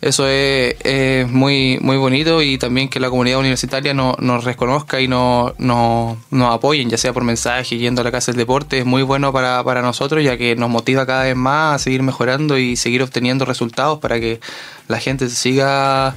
[0.00, 5.00] eso es, es muy, muy bonito y también que la comunidad universitaria no- nos reconozca
[5.00, 8.80] y no- no- nos apoyen, ya sea por mensaje, yendo a la casa del deporte,
[8.80, 12.02] es muy bueno para, para nosotros, ya que nos motiva cada vez más a seguir
[12.02, 14.40] mejorando y seguir obteniendo resultados para que
[14.88, 16.16] la gente siga...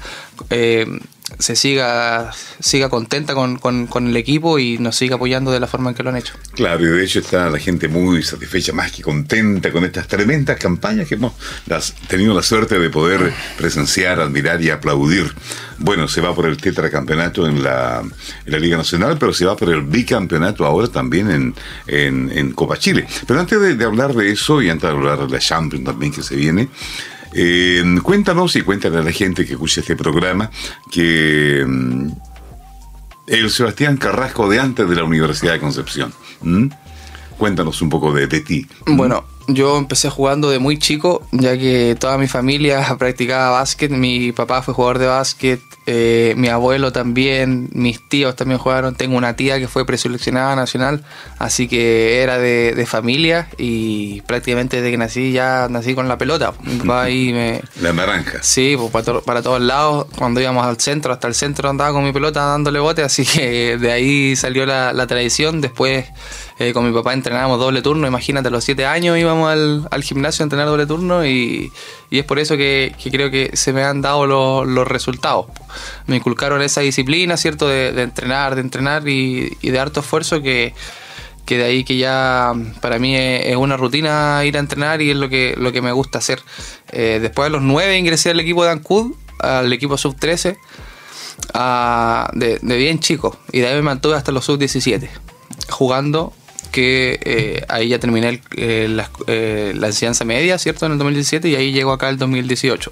[0.49, 0.87] eh,
[1.37, 5.67] se siga siga contenta con, con- con el equipo y nos siga apoyando de la
[5.67, 6.33] forma en que lo han hecho.
[6.55, 10.57] Claro, y de hecho está la gente muy satisfecha, más que contenta con estas tremendas
[10.57, 11.33] campañas que hemos
[11.67, 15.33] las- tenido la suerte de poder presenciar, admirar y aplaudir.
[15.77, 19.55] Bueno, se va por el tetracampeonato en la, en la Liga Nacional, pero se va
[19.55, 21.55] por el bicampeonato ahora también en,
[21.87, 23.07] en, en Copa Chile.
[23.25, 26.11] Pero antes de, de hablar de eso y antes de hablar de la Champions también
[26.11, 26.67] que se viene,
[28.03, 30.49] cuéntanos y cuéntale a la gente que escucha este programa
[30.91, 32.11] que mm,
[33.27, 36.13] el Sebastián Carrasco de antes de la Universidad de Concepción.
[37.37, 38.67] Cuéntanos un poco de, de ti.
[38.85, 43.91] Bueno, yo empecé jugando de muy chico, ya que toda mi familia practicaba básquet.
[43.91, 48.93] Mi papá fue jugador de básquet, eh, mi abuelo también, mis tíos también jugaron.
[48.93, 51.03] Tengo una tía que fue preseleccionada nacional,
[51.39, 56.17] así que era de, de familia y prácticamente desde que nací ya nací con la
[56.19, 56.53] pelota.
[56.91, 58.37] Ahí me, La naranja.
[58.43, 60.05] Sí, pues para, to- para todos lados.
[60.15, 63.77] Cuando íbamos al centro, hasta el centro andaba con mi pelota dándole bote, así que
[63.77, 65.59] de ahí salió la, la tradición.
[65.61, 66.05] Después
[66.59, 70.03] eh, con mi papá entrenábamos doble turno, imagínate, a los siete años íbamos al, al
[70.03, 71.71] gimnasio a entrenar doble turno y,
[72.09, 75.47] y es por eso que, creo que se me han dado los, resultados.
[76.07, 77.67] Me inculcaron esa disciplina, ¿cierto?
[77.67, 80.73] De, entrenar, de entrenar y, de harto esfuerzo que
[81.57, 85.29] de ahí que ya para mí es, una rutina ir a entrenar y es lo
[85.29, 86.41] que, lo que me gusta hacer.
[86.91, 90.57] Eh, después de los 9 ingresé al equipo de Ancud, al equipo sub-13,
[91.53, 95.09] ah, de, de bien chico, y de ahí me mantuve hasta los sub-17,
[95.69, 96.33] jugando
[96.71, 100.85] que eh, ahí ya terminé el- eh, la, eh, la enseñanza media, ¿cierto?
[100.85, 102.91] En el 2017 y ahí llego acá el 2018.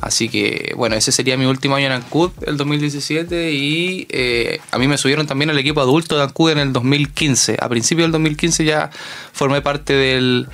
[0.00, 4.78] Así que, bueno, ese sería mi último año en Ancud, el 2017, y eh, a
[4.78, 7.56] mí me subieron también al equipo adulto de Ancud en el 2015.
[7.60, 8.90] A principios del 2015 ya
[9.32, 10.46] formé parte del,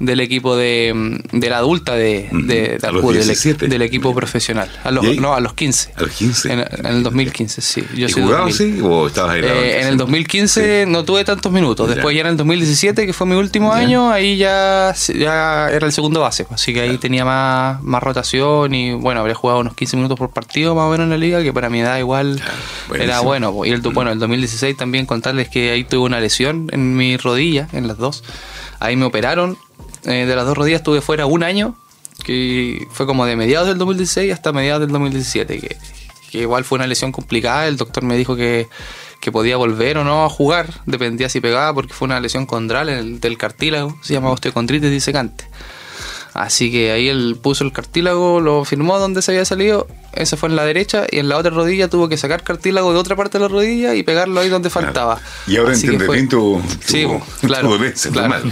[0.00, 3.68] del equipo de, de la adulta de, de, del, 17.
[3.68, 4.68] del equipo profesional.
[4.82, 5.92] A los, no, a los 15.
[5.94, 6.52] A los 15.
[6.52, 7.84] En, en el 2015, sí.
[7.94, 8.72] Yo ¿Y jugabas 2000.
[8.72, 9.42] así o estabas ahí?
[9.44, 9.88] Eh, en sí?
[9.90, 11.88] el 2015 no tuve tantos minutos.
[11.88, 13.78] Después ya en el 2017, que fue mi último Ya.
[13.78, 16.46] año, ahí ya, ya era el segundo base.
[16.50, 20.30] Así que ahí tenía más, más rotación y bueno, habría jugado unos 15 minutos por
[20.30, 22.40] partido más o menos en la liga, que para mi edad igual
[22.98, 23.52] era bueno.
[23.52, 23.66] po.
[23.66, 27.68] Y el, bueno, el 2016 también contarles que ahí tuve una lesión en mi rodilla,
[27.72, 28.24] en las dos.
[28.78, 29.58] Ahí me operaron.
[30.04, 31.76] Eh, de las dos rodillas estuve fuera un año,
[32.24, 35.76] que fue como de mediados del 2016 hasta mediados del 2017, que,
[36.30, 37.66] que igual fue una lesión complicada.
[37.66, 38.68] El doctor me dijo que,
[39.20, 43.20] que podía volver o no a jugar, dependía si pegaba, porque fue una lesión condral
[43.20, 45.44] del cartílago, se llama osteocondritis disecante.
[46.34, 50.48] Así que ahí él puso el cartílago, lo firmó donde se había salido, esa fue
[50.48, 53.38] en la derecha, y en la otra rodilla tuvo que sacar cartílago de otra parte
[53.38, 55.20] de la rodilla y pegarlo ahí donde faltaba.
[55.46, 57.06] Y ahora entiende bien tu, sí,
[57.40, 57.78] claro,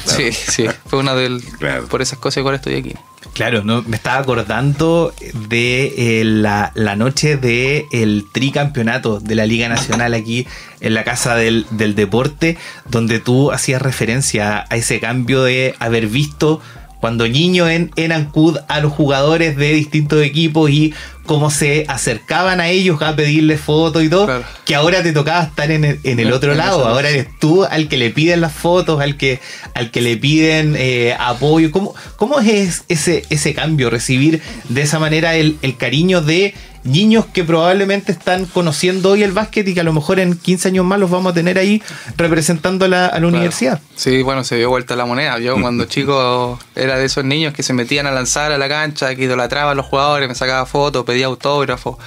[0.04, 1.42] Sí, sí, fue una del...
[1.88, 2.94] Por esas cosas igual estoy aquí.
[3.34, 5.14] Claro, no, me estaba acordando
[5.48, 10.46] de eh, la, noche del el tricampeonato de la Liga Nacional aquí
[10.80, 16.08] en la Casa del, del Deporte, donde tú hacías referencia a ese cambio de haber
[16.08, 16.60] visto
[17.00, 20.94] cuando niño en, en Ancud a los jugadores de distintos equipos y
[21.26, 25.70] cómo se acercaban a ellos a pedirles fotos y todo, que ahora te tocaba estar
[25.70, 29.00] en el, en el otro lado, ahora eres tú al que le piden las fotos,
[29.00, 29.38] al que,
[29.74, 31.70] al que le piden eh, apoyo.
[31.70, 36.54] ¿Cómo, ¿Cómo es ese, ese cambio, recibir de esa manera el, el cariño de
[36.84, 40.68] niños que probablemente están conociendo hoy el básquet y que a lo mejor en 15
[40.68, 41.82] años más los vamos a tener ahí
[42.16, 43.80] representando a la, universidad.
[43.96, 45.38] Sí, bueno, se dio vuelta la moneda.
[45.38, 49.14] Yo cuando chico era de esos niños que se metían a lanzar a la cancha,
[49.14, 51.98] que idolatraban a los jugadores, me sacaba fotos, pedía autógrafo.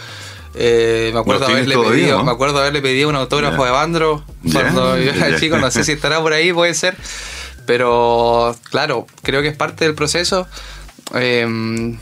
[0.54, 5.12] Eh, me acuerdo haberle pedido, me acuerdo haberle pedido un autógrafo de Bandro cuando yo
[5.12, 6.98] era chico, no sé si estará por ahí, puede ser.
[7.66, 10.48] Pero claro, creo que es parte del proceso.
[11.16, 11.98] Eh,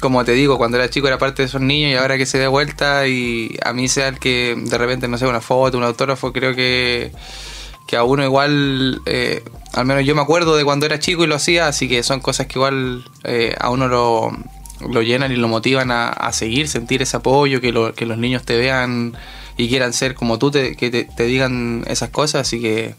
[0.00, 2.38] como te digo, cuando era chico era parte de esos niños y ahora que se
[2.38, 5.84] dé vuelta y a mí sea el que de repente, no sé, una foto, un
[5.84, 7.12] autógrafo, creo que,
[7.86, 11.26] que a uno igual, eh, al menos yo me acuerdo de cuando era chico y
[11.26, 14.30] lo hacía, así que son cosas que igual eh, a uno lo,
[14.88, 18.44] lo, llenan y lo motivan a, seguir, sentir ese apoyo, que, lo, que los niños
[18.44, 19.16] te vean
[19.56, 22.94] y quieran ser como tú, te, que te, te digan esas cosas, así que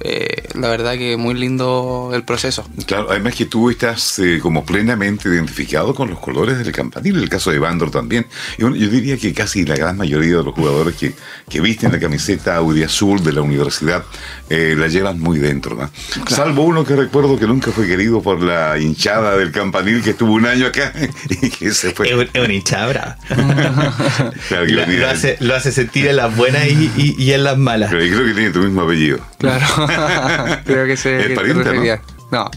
[0.00, 2.66] eh, la verdad que muy lindo el proceso.
[2.86, 7.28] Claro, además que tú estás eh, como plenamente identificado con los colores del campanil, el
[7.28, 8.26] caso de Bandor también.
[8.58, 11.14] Yo, yo diría que casi la gran mayoría de los jugadores que,
[11.48, 14.04] que visten la camiseta Audi Azul de la universidad
[14.48, 15.90] eh, la llevan muy dentro, ¿no?
[16.26, 20.32] Salvo uno que recuerdo que nunca fue querido por la hinchada del campanil que estuvo
[20.32, 20.92] un año acá
[21.30, 22.08] y que se fue.
[22.08, 23.18] Es, una hinchada brava.
[24.50, 27.90] lo, hace, lo, hace, sentir en las buenas y, y, en las malas.
[27.90, 29.20] Pero yo creo que tiene tu mismo apellido.
[29.38, 29.66] Claro.
[30.64, 31.34] Creo que se.
[32.30, 32.50] ¿no?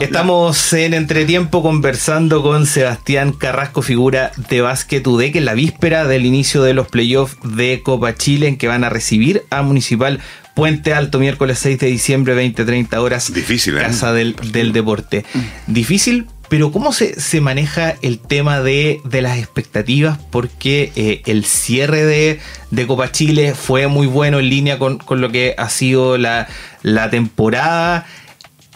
[0.00, 6.24] Estamos en entretiempo conversando con Sebastián Carrasco, figura de Básquet UDEC, en la víspera del
[6.24, 10.20] inicio de los playoffs de Copa Chile, en que van a recibir a Municipal
[10.54, 13.32] Puente Alto, miércoles 6 de diciembre, 20-30 horas.
[13.32, 13.82] Difícil, ¿eh?
[13.82, 15.24] Casa del, del Deporte.
[15.66, 20.18] Difícil, pero ¿cómo se, se, maneja el tema de, de las expectativas?
[20.30, 25.20] Porque eh, el cierre de, de, Copa Chile fue muy bueno en línea con, con
[25.20, 26.48] lo que ha sido la,
[26.82, 28.06] la, temporada.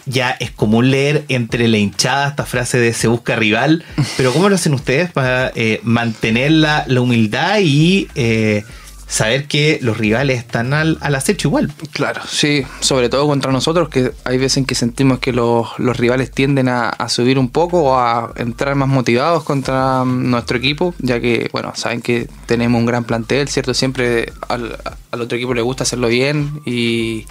[0.05, 3.85] Ya es común leer entre la hinchada esta frase de se busca rival,
[4.17, 8.07] pero ¿cómo lo hacen ustedes para eh, mantener la, la, humildad y...
[8.15, 8.63] Eh,
[9.11, 11.69] saber que los rivales están al, al, acecho igual.
[11.91, 15.97] Claro, sí, sobre todo contra nosotros, que hay veces en que sentimos que los, los
[15.97, 21.19] rivales tienden a, subir un poco o a entrar más motivados contra nuestro equipo, ya
[21.19, 23.73] que, bueno, saben que tenemos un gran plantel, ¿cierto?
[23.73, 24.77] Siempre al,
[25.11, 27.27] al otro equipo le gusta hacerlo bien y...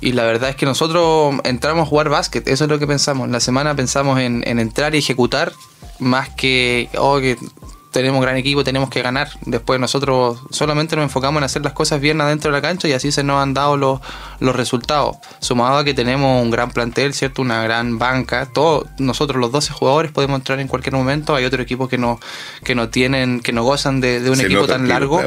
[0.00, 3.26] Y la verdad es que nosotros entramos a jugar básquet, eso es lo que pensamos.
[3.30, 5.52] La semana pensamos en, en entrar y ejecutar,
[5.98, 7.38] más que, oh, que
[7.94, 9.28] tenemos gran equipo, tenemos que ganar.
[9.46, 12.92] Después nosotros solamente nos enfocamos en hacer las cosas bien adentro de la cancha y
[12.92, 14.00] así se nos han dado los,
[14.40, 15.16] los resultados.
[15.38, 17.40] Sumado a que tenemos un gran plantel, ¿cierto?
[17.40, 18.46] Una gran banca.
[18.52, 21.36] Todos nosotros los 12 jugadores podemos entrar en cualquier momento.
[21.36, 22.18] Hay otro equipo que no,
[22.64, 25.22] que no tienen, que no gozan de, un equipo tan largo.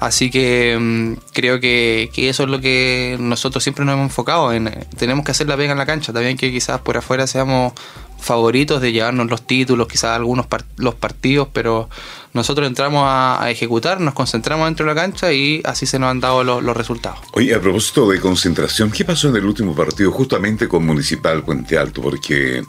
[0.00, 4.52] Así que mm, creo que, que, eso es lo que nosotros siempre nos hemos enfocado
[4.52, 4.68] en.
[4.96, 6.12] Tenemos que hacer la pega en la cancha.
[6.12, 7.74] También que quizás por afuera seamos
[8.18, 11.88] favoritos de llevarnos los títulos, quizás algunos los partidos, pero
[12.34, 16.20] nosotros entramos a, ejecutar, nos concentramos dentro de la cancha y así se nos han
[16.20, 17.20] dado los, resultados.
[17.32, 21.78] Oye, a propósito de concentración, ¿qué pasó en el último partido justamente con Municipal Puente
[21.78, 22.02] Alto?
[22.02, 22.62] Porque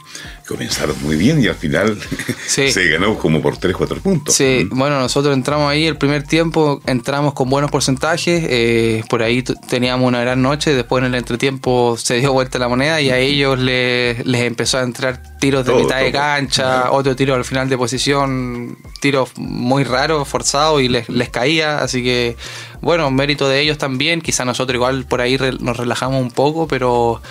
[0.50, 1.96] comenzaron muy bien y al final
[2.46, 4.34] se ganó como por 3, 4 puntos.
[4.34, 9.44] Sí, bueno, nosotros entramos ahí el primer tiempo, entramos con buenos porcentajes, eh, por ahí
[9.68, 13.18] teníamos una gran noche, después en el entretiempo se dio vuelta la moneda y a
[13.18, 17.68] ellos les, les empezó a entrar tiros de mitad de cancha, otro tiro al final
[17.68, 22.36] de posición, tiros muy raros, forzados y les, les caía, así que
[22.80, 27.22] bueno, mérito de ellos también, quizá nosotros igual por ahí nos relajamos un poco, pero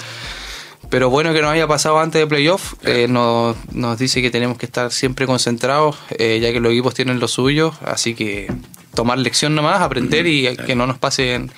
[0.90, 4.58] pero bueno que nos haya pasado antes de playoff, eh, nos, nos, dice que tenemos
[4.58, 8.52] que estar siempre concentrados, eh, ya que los equipos tienen lo suyo, así que
[8.96, 11.52] tomar lección nomás, aprender y que no nos pase en,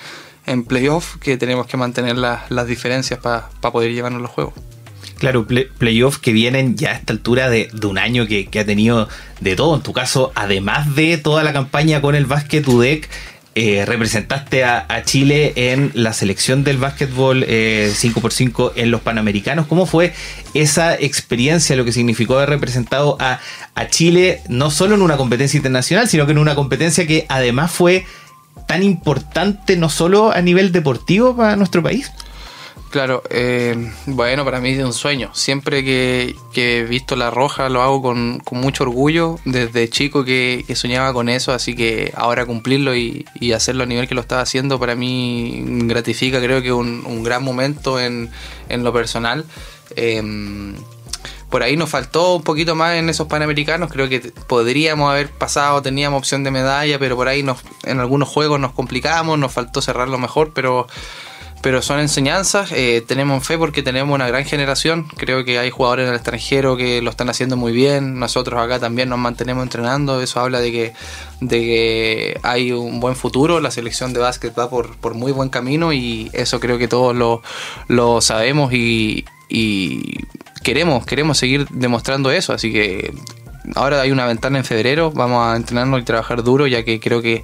[0.46, 4.54] en playoff, que tenemos que mantener las diferencias para poder llevarnos los juegos.
[5.18, 9.08] Claro, playoffs que vienen ya a esta altura de, un año que, ha tenido
[9.40, 9.76] de todo.
[9.76, 13.08] En tu caso, además de toda la campaña con el básquet UDEC,
[13.54, 19.66] eh, representaste a, Chile en la selección del básquetbol 5x5 en los Panamericanos.
[19.66, 20.14] ¿Cómo fue
[20.54, 23.40] esa experiencia, lo que significó haber representado a,
[23.74, 27.70] a Chile no solo en una competencia internacional, sino que en una competencia que además
[27.72, 28.06] fue
[28.66, 32.10] tan importante no solo a nivel deportivo para nuestro país?
[32.92, 35.30] Claro, eh, bueno, para mí es un sueño.
[35.32, 39.38] Siempre que, he visto la roja lo hago con, mucho orgullo.
[39.46, 43.24] Desde chico que, soñaba con eso, así que ahora cumplirlo y,
[43.54, 47.42] hacerlo a nivel que lo estaba haciendo para mí gratifica, creo que un, un gran
[47.42, 48.30] momento en,
[48.68, 49.46] lo personal.
[49.96, 50.74] Em,
[51.48, 53.90] por ahí nos faltó un poquito más en esos panamericanos.
[53.90, 58.28] Creo que podríamos haber pasado, teníamos opción de medalla, pero por ahí nos, en algunos
[58.28, 60.86] juegos nos complicamos, nos faltó cerrarlo mejor, pero
[61.62, 62.72] pero son enseñanzas.
[62.72, 65.06] Eh, tenemos fe porque tenemos una gran generación.
[65.16, 68.18] Creo que hay jugadores en el extranjero que lo están haciendo muy bien.
[68.18, 70.20] Nosotros acá también nos mantenemos entrenando.
[70.20, 70.92] Eso habla de que,
[71.40, 73.60] de que hay un buen futuro.
[73.60, 77.14] La selección de básquet va por, por muy buen camino y eso creo que todos
[77.14, 77.42] lo,
[77.86, 80.16] lo sabemos y, y
[80.64, 82.52] queremos, queremos seguir demostrando eso.
[82.52, 83.14] Así que
[83.74, 87.22] ahora hay una ventana en febrero, vamos a entrenarnos y trabajar duro, ya que creo
[87.22, 87.42] que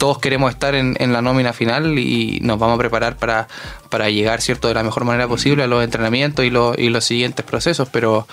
[0.00, 3.48] todos queremos estar en, la nómina final y nos vamos a preparar para,
[3.90, 7.44] para llegar cierto de la mejor manera posible a los entrenamientos y, y los siguientes
[7.44, 7.86] procesos.
[7.92, 8.26] Pero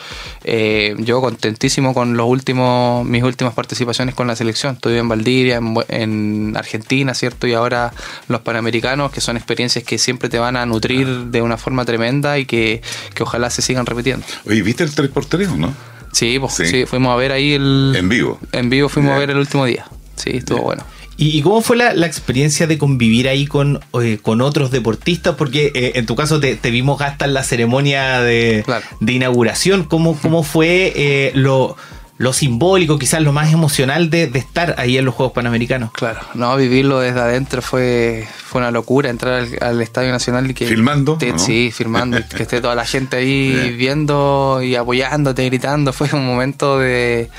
[0.45, 4.75] eh, yo contentísimo con los últimos, mis últimas participaciones con la selección.
[4.75, 5.59] Estuve en Valdivia,
[5.89, 7.47] en, Argentina, ¿cierto?
[7.47, 7.91] Y ahora
[8.29, 12.39] los Panamericanos, que son experiencias que siempre te van a nutrir de una forma tremenda
[12.39, 12.81] y que,
[13.19, 14.25] ojalá se sigan repitiendo.
[14.45, 15.96] Oye, ¿viste el 3x3 o no?
[16.17, 16.87] Sí, pues, sí.
[16.87, 17.93] fuimos a ver ahí el...
[17.95, 18.39] En vivo.
[18.51, 19.85] En vivo fuimos a ver el último día.
[20.15, 20.83] Sí, estuvo bueno.
[21.15, 25.35] ¿Y, cómo fue la, experiencia de convivir ahí con, eh, con otros deportistas?
[25.35, 28.65] Porque eh, en tu caso te, vimos hasta en la ceremonia de,
[28.99, 29.83] inauguración.
[29.83, 31.77] ¿Cómo, cómo fue eh, lo,
[32.17, 35.91] lo simbólico, quizás lo más emocional de, estar ahí en los Juegos Panamericanos?
[35.91, 40.65] Claro, no, vivirlo desde adentro fue, fue una locura, entrar al, Estadio Nacional y que...
[40.65, 41.17] ¿Filmando?
[41.37, 45.93] Sí, filmando, que esté toda la gente ahí viendo y apoyándote, gritando.
[45.93, 47.29] Fue un momento de,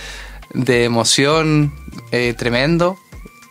[0.55, 1.73] de emoción
[2.37, 2.97] tremendo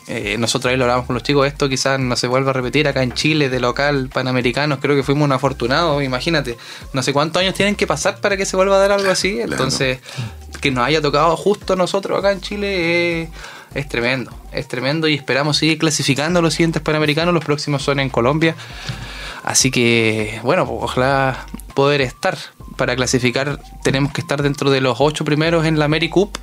[0.09, 2.87] eh, nosotros ahí lo hablamos con los chicos, esto quizás no se vuelva a repetir
[2.87, 6.57] acá en Chile, de local, panamericanos, creo que fuimos un afortunado, imagínate,
[6.93, 9.41] no sé cuántos años tienen que pasar para que se vuelva a dar algo así,
[9.41, 9.99] entonces
[10.61, 13.29] que nos haya tocado justo a nosotros acá en Chile
[13.75, 18.09] es tremendo, es tremendo y esperamos seguir clasificando los siguientes panamericanos, los próximos son en
[18.09, 18.55] Colombia,
[19.43, 22.37] así que bueno, pues, ojalá poder estar,
[22.77, 26.37] para clasificar tenemos que estar dentro de los ocho primeros en la AmeriCup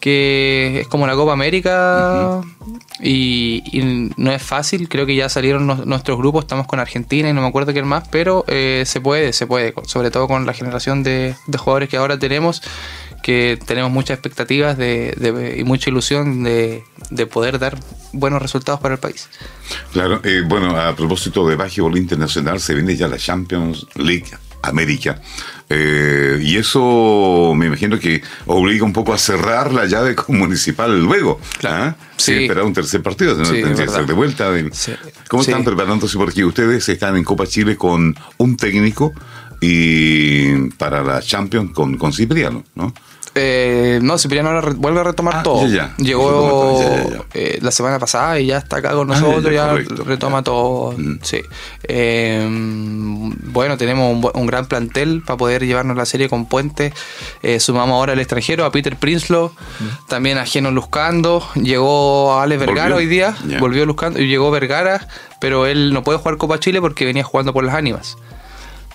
[0.00, 2.40] que es como la Copa América
[3.00, 3.62] y,
[4.16, 7.48] no es fácil, creo que ya salieron nuestros grupos, estamos con Argentina y no me
[7.48, 11.34] acuerdo quién más, pero eh, se puede, se puede, sobre todo con la generación de,
[11.56, 12.62] jugadores que ahora tenemos,
[13.22, 16.84] que tenemos muchas expectativas de, y mucha ilusión de,
[17.32, 17.78] poder dar
[18.12, 19.28] buenos resultados para el país.
[19.92, 24.26] Claro, eh, bueno, a propósito de básquetbol internacional, se viene ya la Champions League
[24.62, 25.20] América.
[25.70, 31.40] Eh, y eso me imagino que obliga un poco a cerrar la llave municipal luego.
[31.58, 31.84] Claro.
[31.84, 31.96] ¿ah?
[32.16, 32.32] Sí.
[32.32, 34.50] esperar un tercer partido, no sí, de vuelta.
[35.28, 36.16] ¿Cómo están preparándose?
[36.16, 39.12] Porque ustedes están en Copa Chile con un técnico
[39.60, 42.94] y para la Champions con, con Cipriano, ¿no?
[43.40, 45.66] Eh, no, Cipriano vuelve a retomar ah, todo.
[45.98, 49.74] Llegó eh, la semana pasada y ya está acá con ah, nosotros, ya,
[50.04, 50.92] retoma todo.
[50.96, 51.18] Mm.
[51.22, 51.40] Sí.
[51.84, 56.92] Eh, bueno, tenemos un, gran plantel para poder llevarnos la serie con Puente.
[57.58, 60.08] sumamos ahora al extranjero, a Peter Prinslow, mm.
[60.08, 61.46] también a Geno Luzcando.
[61.54, 65.06] Llegó a Alex Vergara hoy día, volvió Luzcando y llegó Vergara,
[65.40, 68.16] pero él no puede jugar Copa Chile porque venía jugando por las ánimas.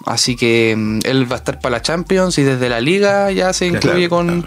[0.05, 3.53] Así que mm, él va a estar para la Champions y desde la liga ya
[3.53, 4.45] se incluye con,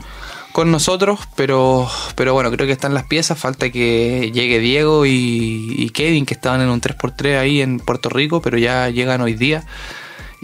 [0.65, 6.25] nosotros, pero, pero bueno, creo que están las piezas, falta que llegue Diego y, Kevin,
[6.25, 9.67] que estaban en un 3x3 ahí en Puerto Rico, pero ya llegan hoy día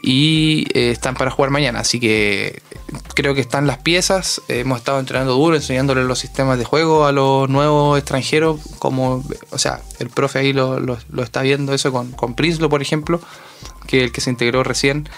[0.02, 2.60] y eh, están para jugar mañana, así que
[3.14, 7.12] creo que están las piezas, hemos estado entrenando duro, enseñándoles los sistemas de juego a
[7.12, 12.34] los nuevos extranjeros, como, o sea, el profe ahí lo, está viendo eso con, con
[12.34, 13.18] Prinslo, por ejemplo,
[13.92, 15.08] que el que se integró recién,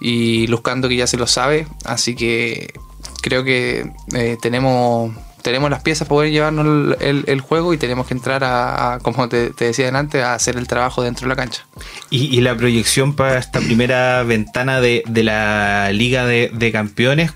[0.00, 2.74] y Luzcando que ya se lo sabe, así que
[3.22, 5.12] creo que eh, tenemos
[5.42, 9.50] tenemos las piezas para poder llevarnos el, juego y tenemos que entrar a, como te,
[9.50, 11.64] decía antes, a hacer el trabajo dentro de la cancha.
[12.10, 17.30] Y, la proyección para esta primera ventana de, la Liga de, Campeones,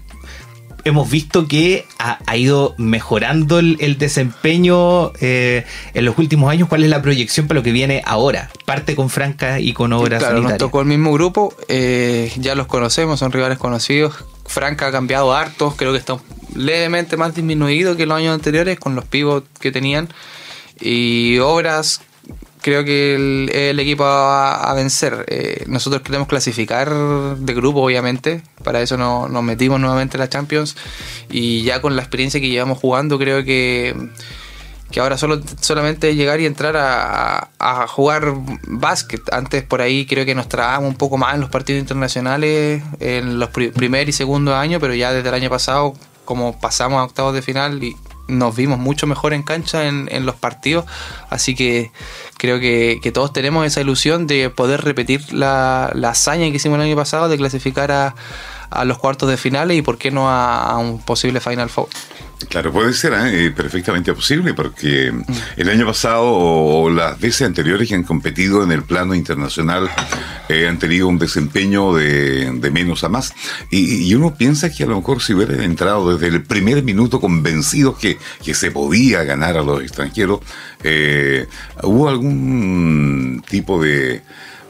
[0.84, 5.64] hemos visto que ha, ido mejorando el, desempeño eh,
[5.94, 6.68] en los últimos años.
[6.68, 8.50] ¿Cuál es la proyección para lo que viene ahora?
[8.64, 12.66] Parte con Franca y con Obras Claro, nos tocó el mismo grupo, eh, ya los
[12.66, 14.24] conocemos, son rivales conocidos.
[14.46, 16.18] Franca ha cambiado harto, creo que está
[16.54, 20.08] levemente más disminuido que los años anteriores con los pivots que tenían.
[20.80, 22.00] Y Obras
[22.62, 23.14] creo que
[23.70, 25.24] el, equipo a, vencer.
[25.28, 28.42] Eh, nosotros queremos clasificar de grupo, obviamente.
[28.62, 30.76] Para eso nos metimos nuevamente en la Champions.
[31.30, 33.94] Y ya con la experiencia que llevamos jugando, creo que,
[34.90, 38.34] que ahora solo, solamente llegar y entrar a, jugar
[38.66, 39.22] básquet.
[39.32, 43.38] Antes por ahí creo que nos trabamos un poco más en los partidos internacionales en
[43.38, 45.94] los primer y segundo años, pero ya desde el año pasado,
[46.24, 47.96] como pasamos a octavos de final y
[48.30, 50.84] nos vimos mucho mejor en cancha en, en los partidos,
[51.28, 51.90] así que
[52.38, 56.76] creo que, que, todos tenemos esa ilusión de poder repetir la, la hazaña que hicimos
[56.76, 58.14] el año pasado de clasificar a,
[58.70, 61.88] a los cuartos de finales y por qué no a, un posible Final Four.
[62.48, 63.50] Claro, puede ser ¿eh?
[63.50, 65.12] perfectamente posible porque
[65.56, 69.90] el año pasado o las veces anteriores que han competido en el plano internacional
[70.48, 73.34] eh, han tenido un desempeño de, menos a más.
[73.70, 77.98] Y, uno piensa que a lo mejor si hubieran entrado desde el primer minuto convencidos
[77.98, 80.40] que, que se podía ganar a los extranjeros,
[80.82, 81.46] eh,
[81.82, 84.22] hubo algún tipo de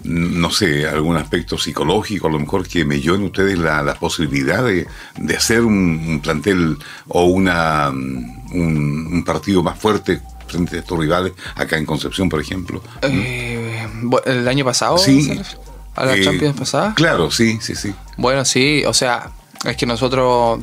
[0.04, 4.64] no sé, algún aspecto psicológico, a lo mejor que me dio en ustedes la, posibilidad
[4.64, 4.86] de,
[5.36, 6.78] hacer un, plantel
[7.08, 12.82] o una, un, partido más fuerte frente a estos rivales, acá en Concepción, por ejemplo.
[13.02, 13.86] Eh,
[14.24, 14.98] ¿El año pasado?
[14.98, 15.40] Sí.
[15.96, 16.94] ¿A la eh, Champions pasada?
[16.94, 17.94] Claro, sí, sí, sí.
[18.16, 19.30] Bueno, sí, o sea,
[19.64, 20.60] es que nosotros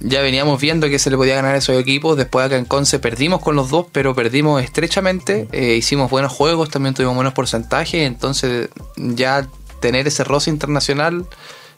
[0.00, 2.16] ya veníamos viendo que se le podía ganar a esos equipos.
[2.16, 5.48] Después acá en Conce perdimos con los dos, pero perdimos estrechamente.
[5.52, 8.06] Eh, hicimos buenos juegos, también tuvimos buenos porcentajes.
[8.06, 9.46] Entonces ya
[9.80, 11.26] tener ese roce internacional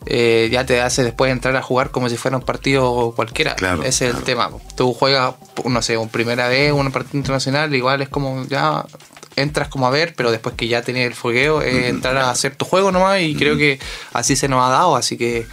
[0.04, 3.56] eh, ya te hace después entrar a jugar como si fuera un partido cualquiera.
[3.84, 4.50] Ese es el tema.
[4.76, 8.84] Tú juegas, no sé, un primera vez, un partido internacional, igual es como ya
[9.34, 12.56] entras como a ver, pero después que ya tienes el fogueo, es entrar a hacer
[12.56, 13.78] tu juego nomás y creo que
[14.12, 15.46] así se nos ha dado, así que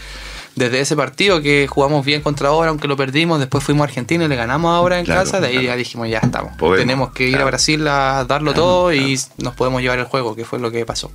[0.55, 4.25] desde ese partido que jugamos bien contra ahora, aunque lo perdimos, después fuimos a Argentina
[4.25, 6.53] y le ganamos ahora en casa, de ahí ya dijimos, ya estamos.
[6.77, 10.45] Tenemos que ir a Brasil a darlo todo y nos podemos llevar el juego, que
[10.45, 11.11] fue lo que pasó.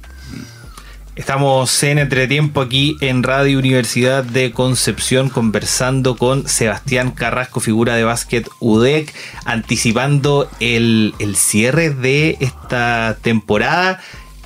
[1.19, 8.05] Estamos en entretiempo aquí en Radio Universidad de Concepción conversando con Sebastián Carrasco, figura de
[8.05, 9.13] básquet UDEC,
[9.45, 13.99] anticipando el, el cierre de esta temporada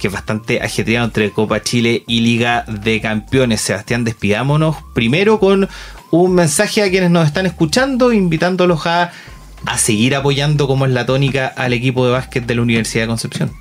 [0.02, 3.60] que es bastante ajetreado entre Copa Chile y Liga de Campeones.
[3.60, 5.68] Sebastián, despidámonos primero con
[6.10, 9.12] un mensaje a quienes nos están escuchando, invitándolos a,
[9.64, 13.08] a seguir apoyando como es la tónica al equipo de básquet de la Universidad de
[13.08, 13.52] Concepción.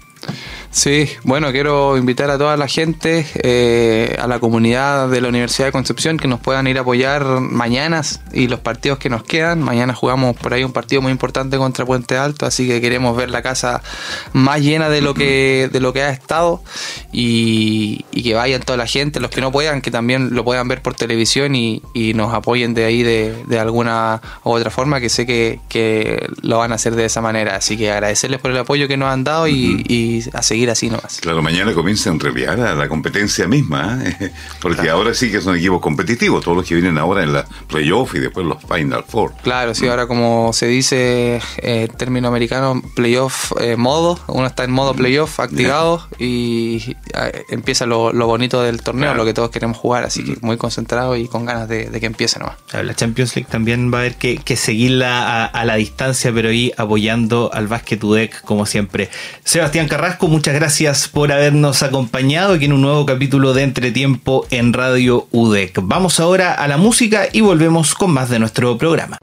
[0.74, 5.67] Sí, bueno, quiero invitar a toda la gente, eh, a la comunidad de la Universidad
[5.67, 8.01] de Concepción, que nos puedan ir a apoyar mañana
[8.32, 9.61] y los partidos que nos quedan.
[9.61, 13.30] Mañana jugamos por ahí un partido muy importante contra Puente Alto, así que queremos ver
[13.30, 13.84] la casa
[14.32, 16.63] más llena de lo que, de lo que ha estado
[17.11, 20.82] y, que vayan toda la gente, los que no puedan, que también lo puedan ver
[20.82, 21.82] por televisión y,
[22.15, 26.76] nos apoyen de ahí de, alguna u otra forma, que sé que, lo van a
[26.76, 27.57] hacer de esa manera.
[27.57, 30.89] Así que agradecerles por el apoyo que nos han dado y, y a seguir así
[30.89, 31.20] nomás.
[31.22, 34.32] Claro, mañana comienza en realidad la competencia misma, ¿eh?
[34.62, 38.16] porque ahora sí que son equipos competitivos, todos los que vienen ahora en la playoff
[38.16, 39.34] y después los Final Four.
[39.43, 44.72] Claro, sí, ahora como se dice eh, término americano, playoff eh, modo, uno está en
[44.72, 50.03] modo playoff activado y eh, empieza lo, bonito del torneo, lo que todos queremos jugar,
[50.03, 52.55] así que muy concentrado y con ganas de, que empiece nomás.
[52.72, 57.49] La Champions League también va a haber que, seguirla a, la distancia, pero ahí apoyando
[57.53, 59.09] al Basket UDEC como siempre.
[59.43, 64.73] Sebastián Carrasco, muchas gracias por habernos acompañado aquí en un nuevo capítulo de Entretiempo en
[64.73, 65.79] Radio UDEC.
[65.83, 69.17] Vamos ahora a la música y volvemos con más de nuestro programa.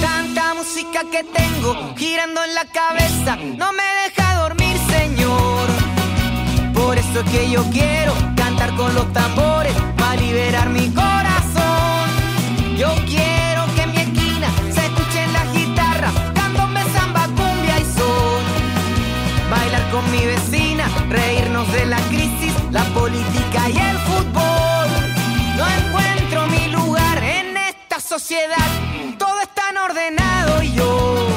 [0.00, 5.68] Tanta música que tengo girando en la cabeza no me deja dormir, Señor.
[6.74, 12.08] Por eso es que yo quiero cantar con los tambores para liberar mi corazón.
[12.78, 13.35] Yo quiero
[19.96, 24.88] con mi vecina, reírnos de la crisis, la política y el fútbol.
[25.56, 28.68] No encuentro mi lugar en esta sociedad,
[29.18, 31.28] todo es tan ordenado y yo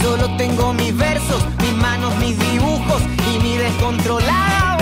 [0.00, 3.02] solo tengo mis versos, mis manos, mis dibujos
[3.34, 4.77] y mi descontrolada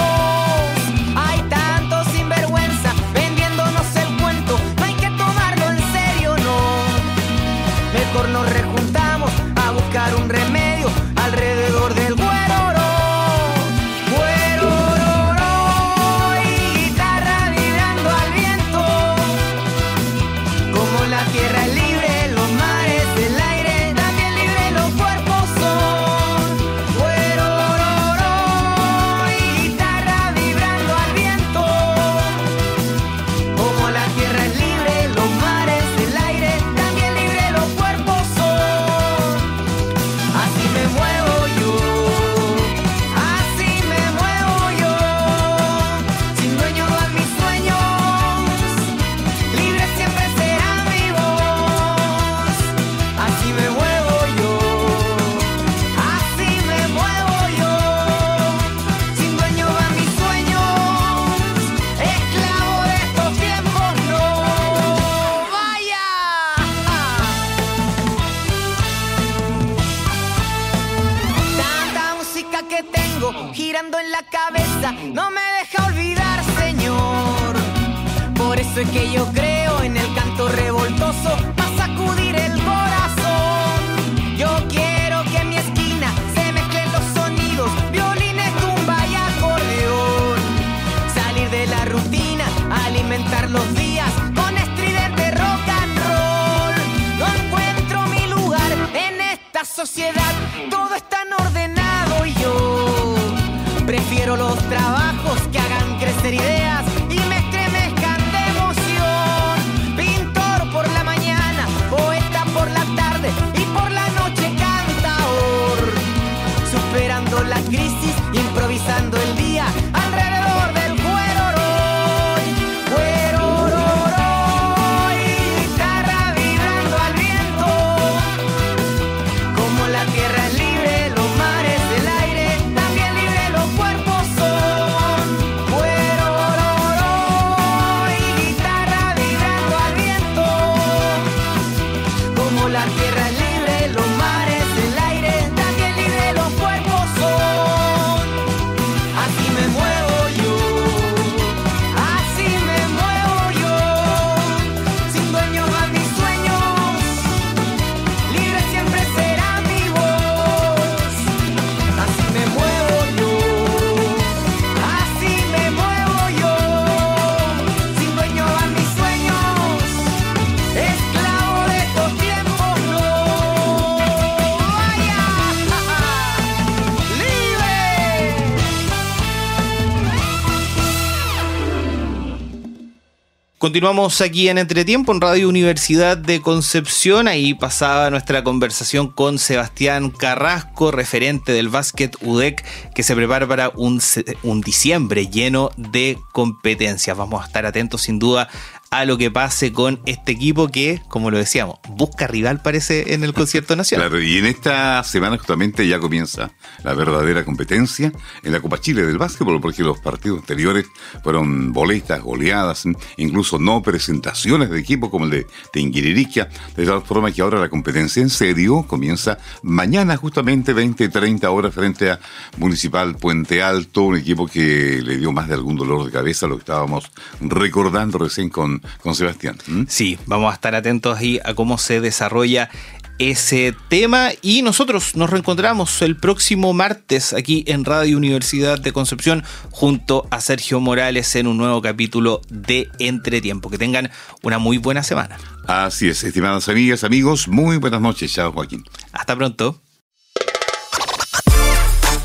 [183.77, 187.29] Continuamos aquí en Entretiempo en Radio Universidad de Concepción.
[187.29, 192.64] Ahí pasaba nuestra conversación con Sebastián Carrasco, referente del básquet UDEC,
[192.95, 194.01] que se prepara para un,
[194.45, 197.14] un diciembre lleno de competencias.
[197.18, 198.49] Vamos a estar atentos sin duda
[198.91, 203.24] a lo que pase con este equipo que, como lo decíamos, busca rival parece en
[203.24, 204.09] el concierto nacional.
[204.09, 208.12] Claro, y en esta semana justamente ya comienza la verdadera competencia
[208.43, 210.87] en la Copa Chile del básquetbol, porque los partidos anteriores
[211.22, 212.84] fueron boletas, goleadas,
[213.16, 217.68] incluso no presentaciones de equipo como el de Tinguiririquia, de tal forma que ahora la
[217.68, 222.20] competencia en serio comienza mañana justamente 20 y 30 horas frente a
[222.59, 226.57] Municipal Puente Alto, un equipo que le dio más de algún dolor de cabeza, lo
[226.57, 227.11] que estábamos
[227.41, 228.49] recordando recién
[228.81, 229.57] con, con Sebastián.
[229.66, 229.85] ¿Mm?
[229.89, 232.70] Sí, vamos a estar atentos ahí a cómo se desarrolla
[233.18, 239.43] ese tema y nosotros nos reencontramos el próximo martes aquí en Radio Universidad de Concepción
[239.70, 243.70] junto a Sergio Morales en un nuevo capítulo de Entretiempo.
[243.70, 244.11] Que tengan
[244.43, 245.39] una muy buena semana.
[245.66, 248.33] Así es, estimadas amigas, amigos, muy buenas noches.
[248.33, 248.85] Chao, Joaquín.
[249.12, 249.81] Hasta pronto.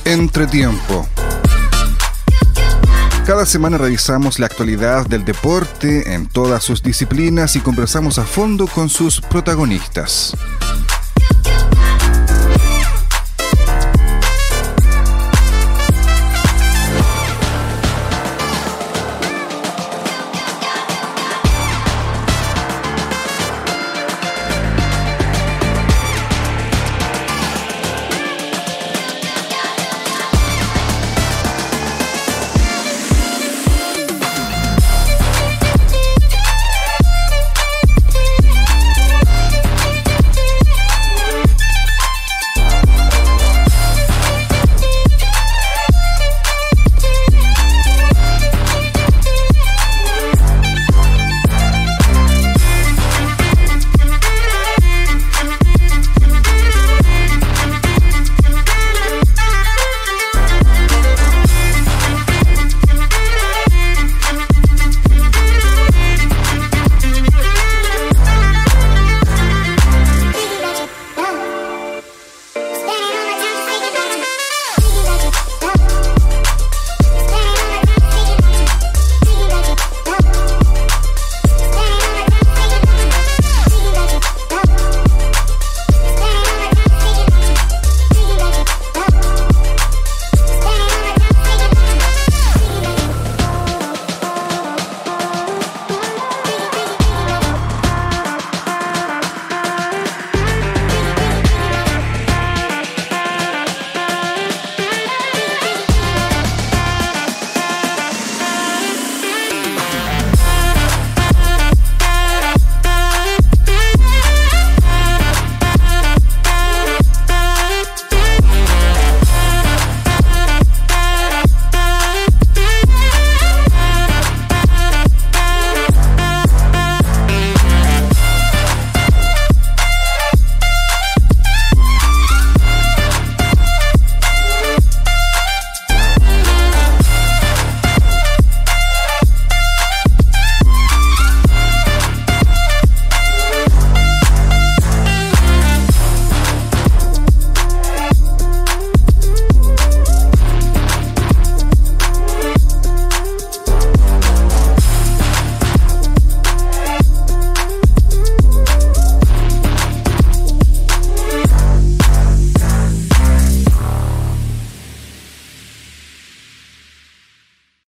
[0.03, 1.07] Entretiempo.
[3.25, 8.65] Cada semana revisamos la actualidad del deporte en todas sus disciplinas y conversamos a fondo
[8.65, 10.35] con sus protagonistas.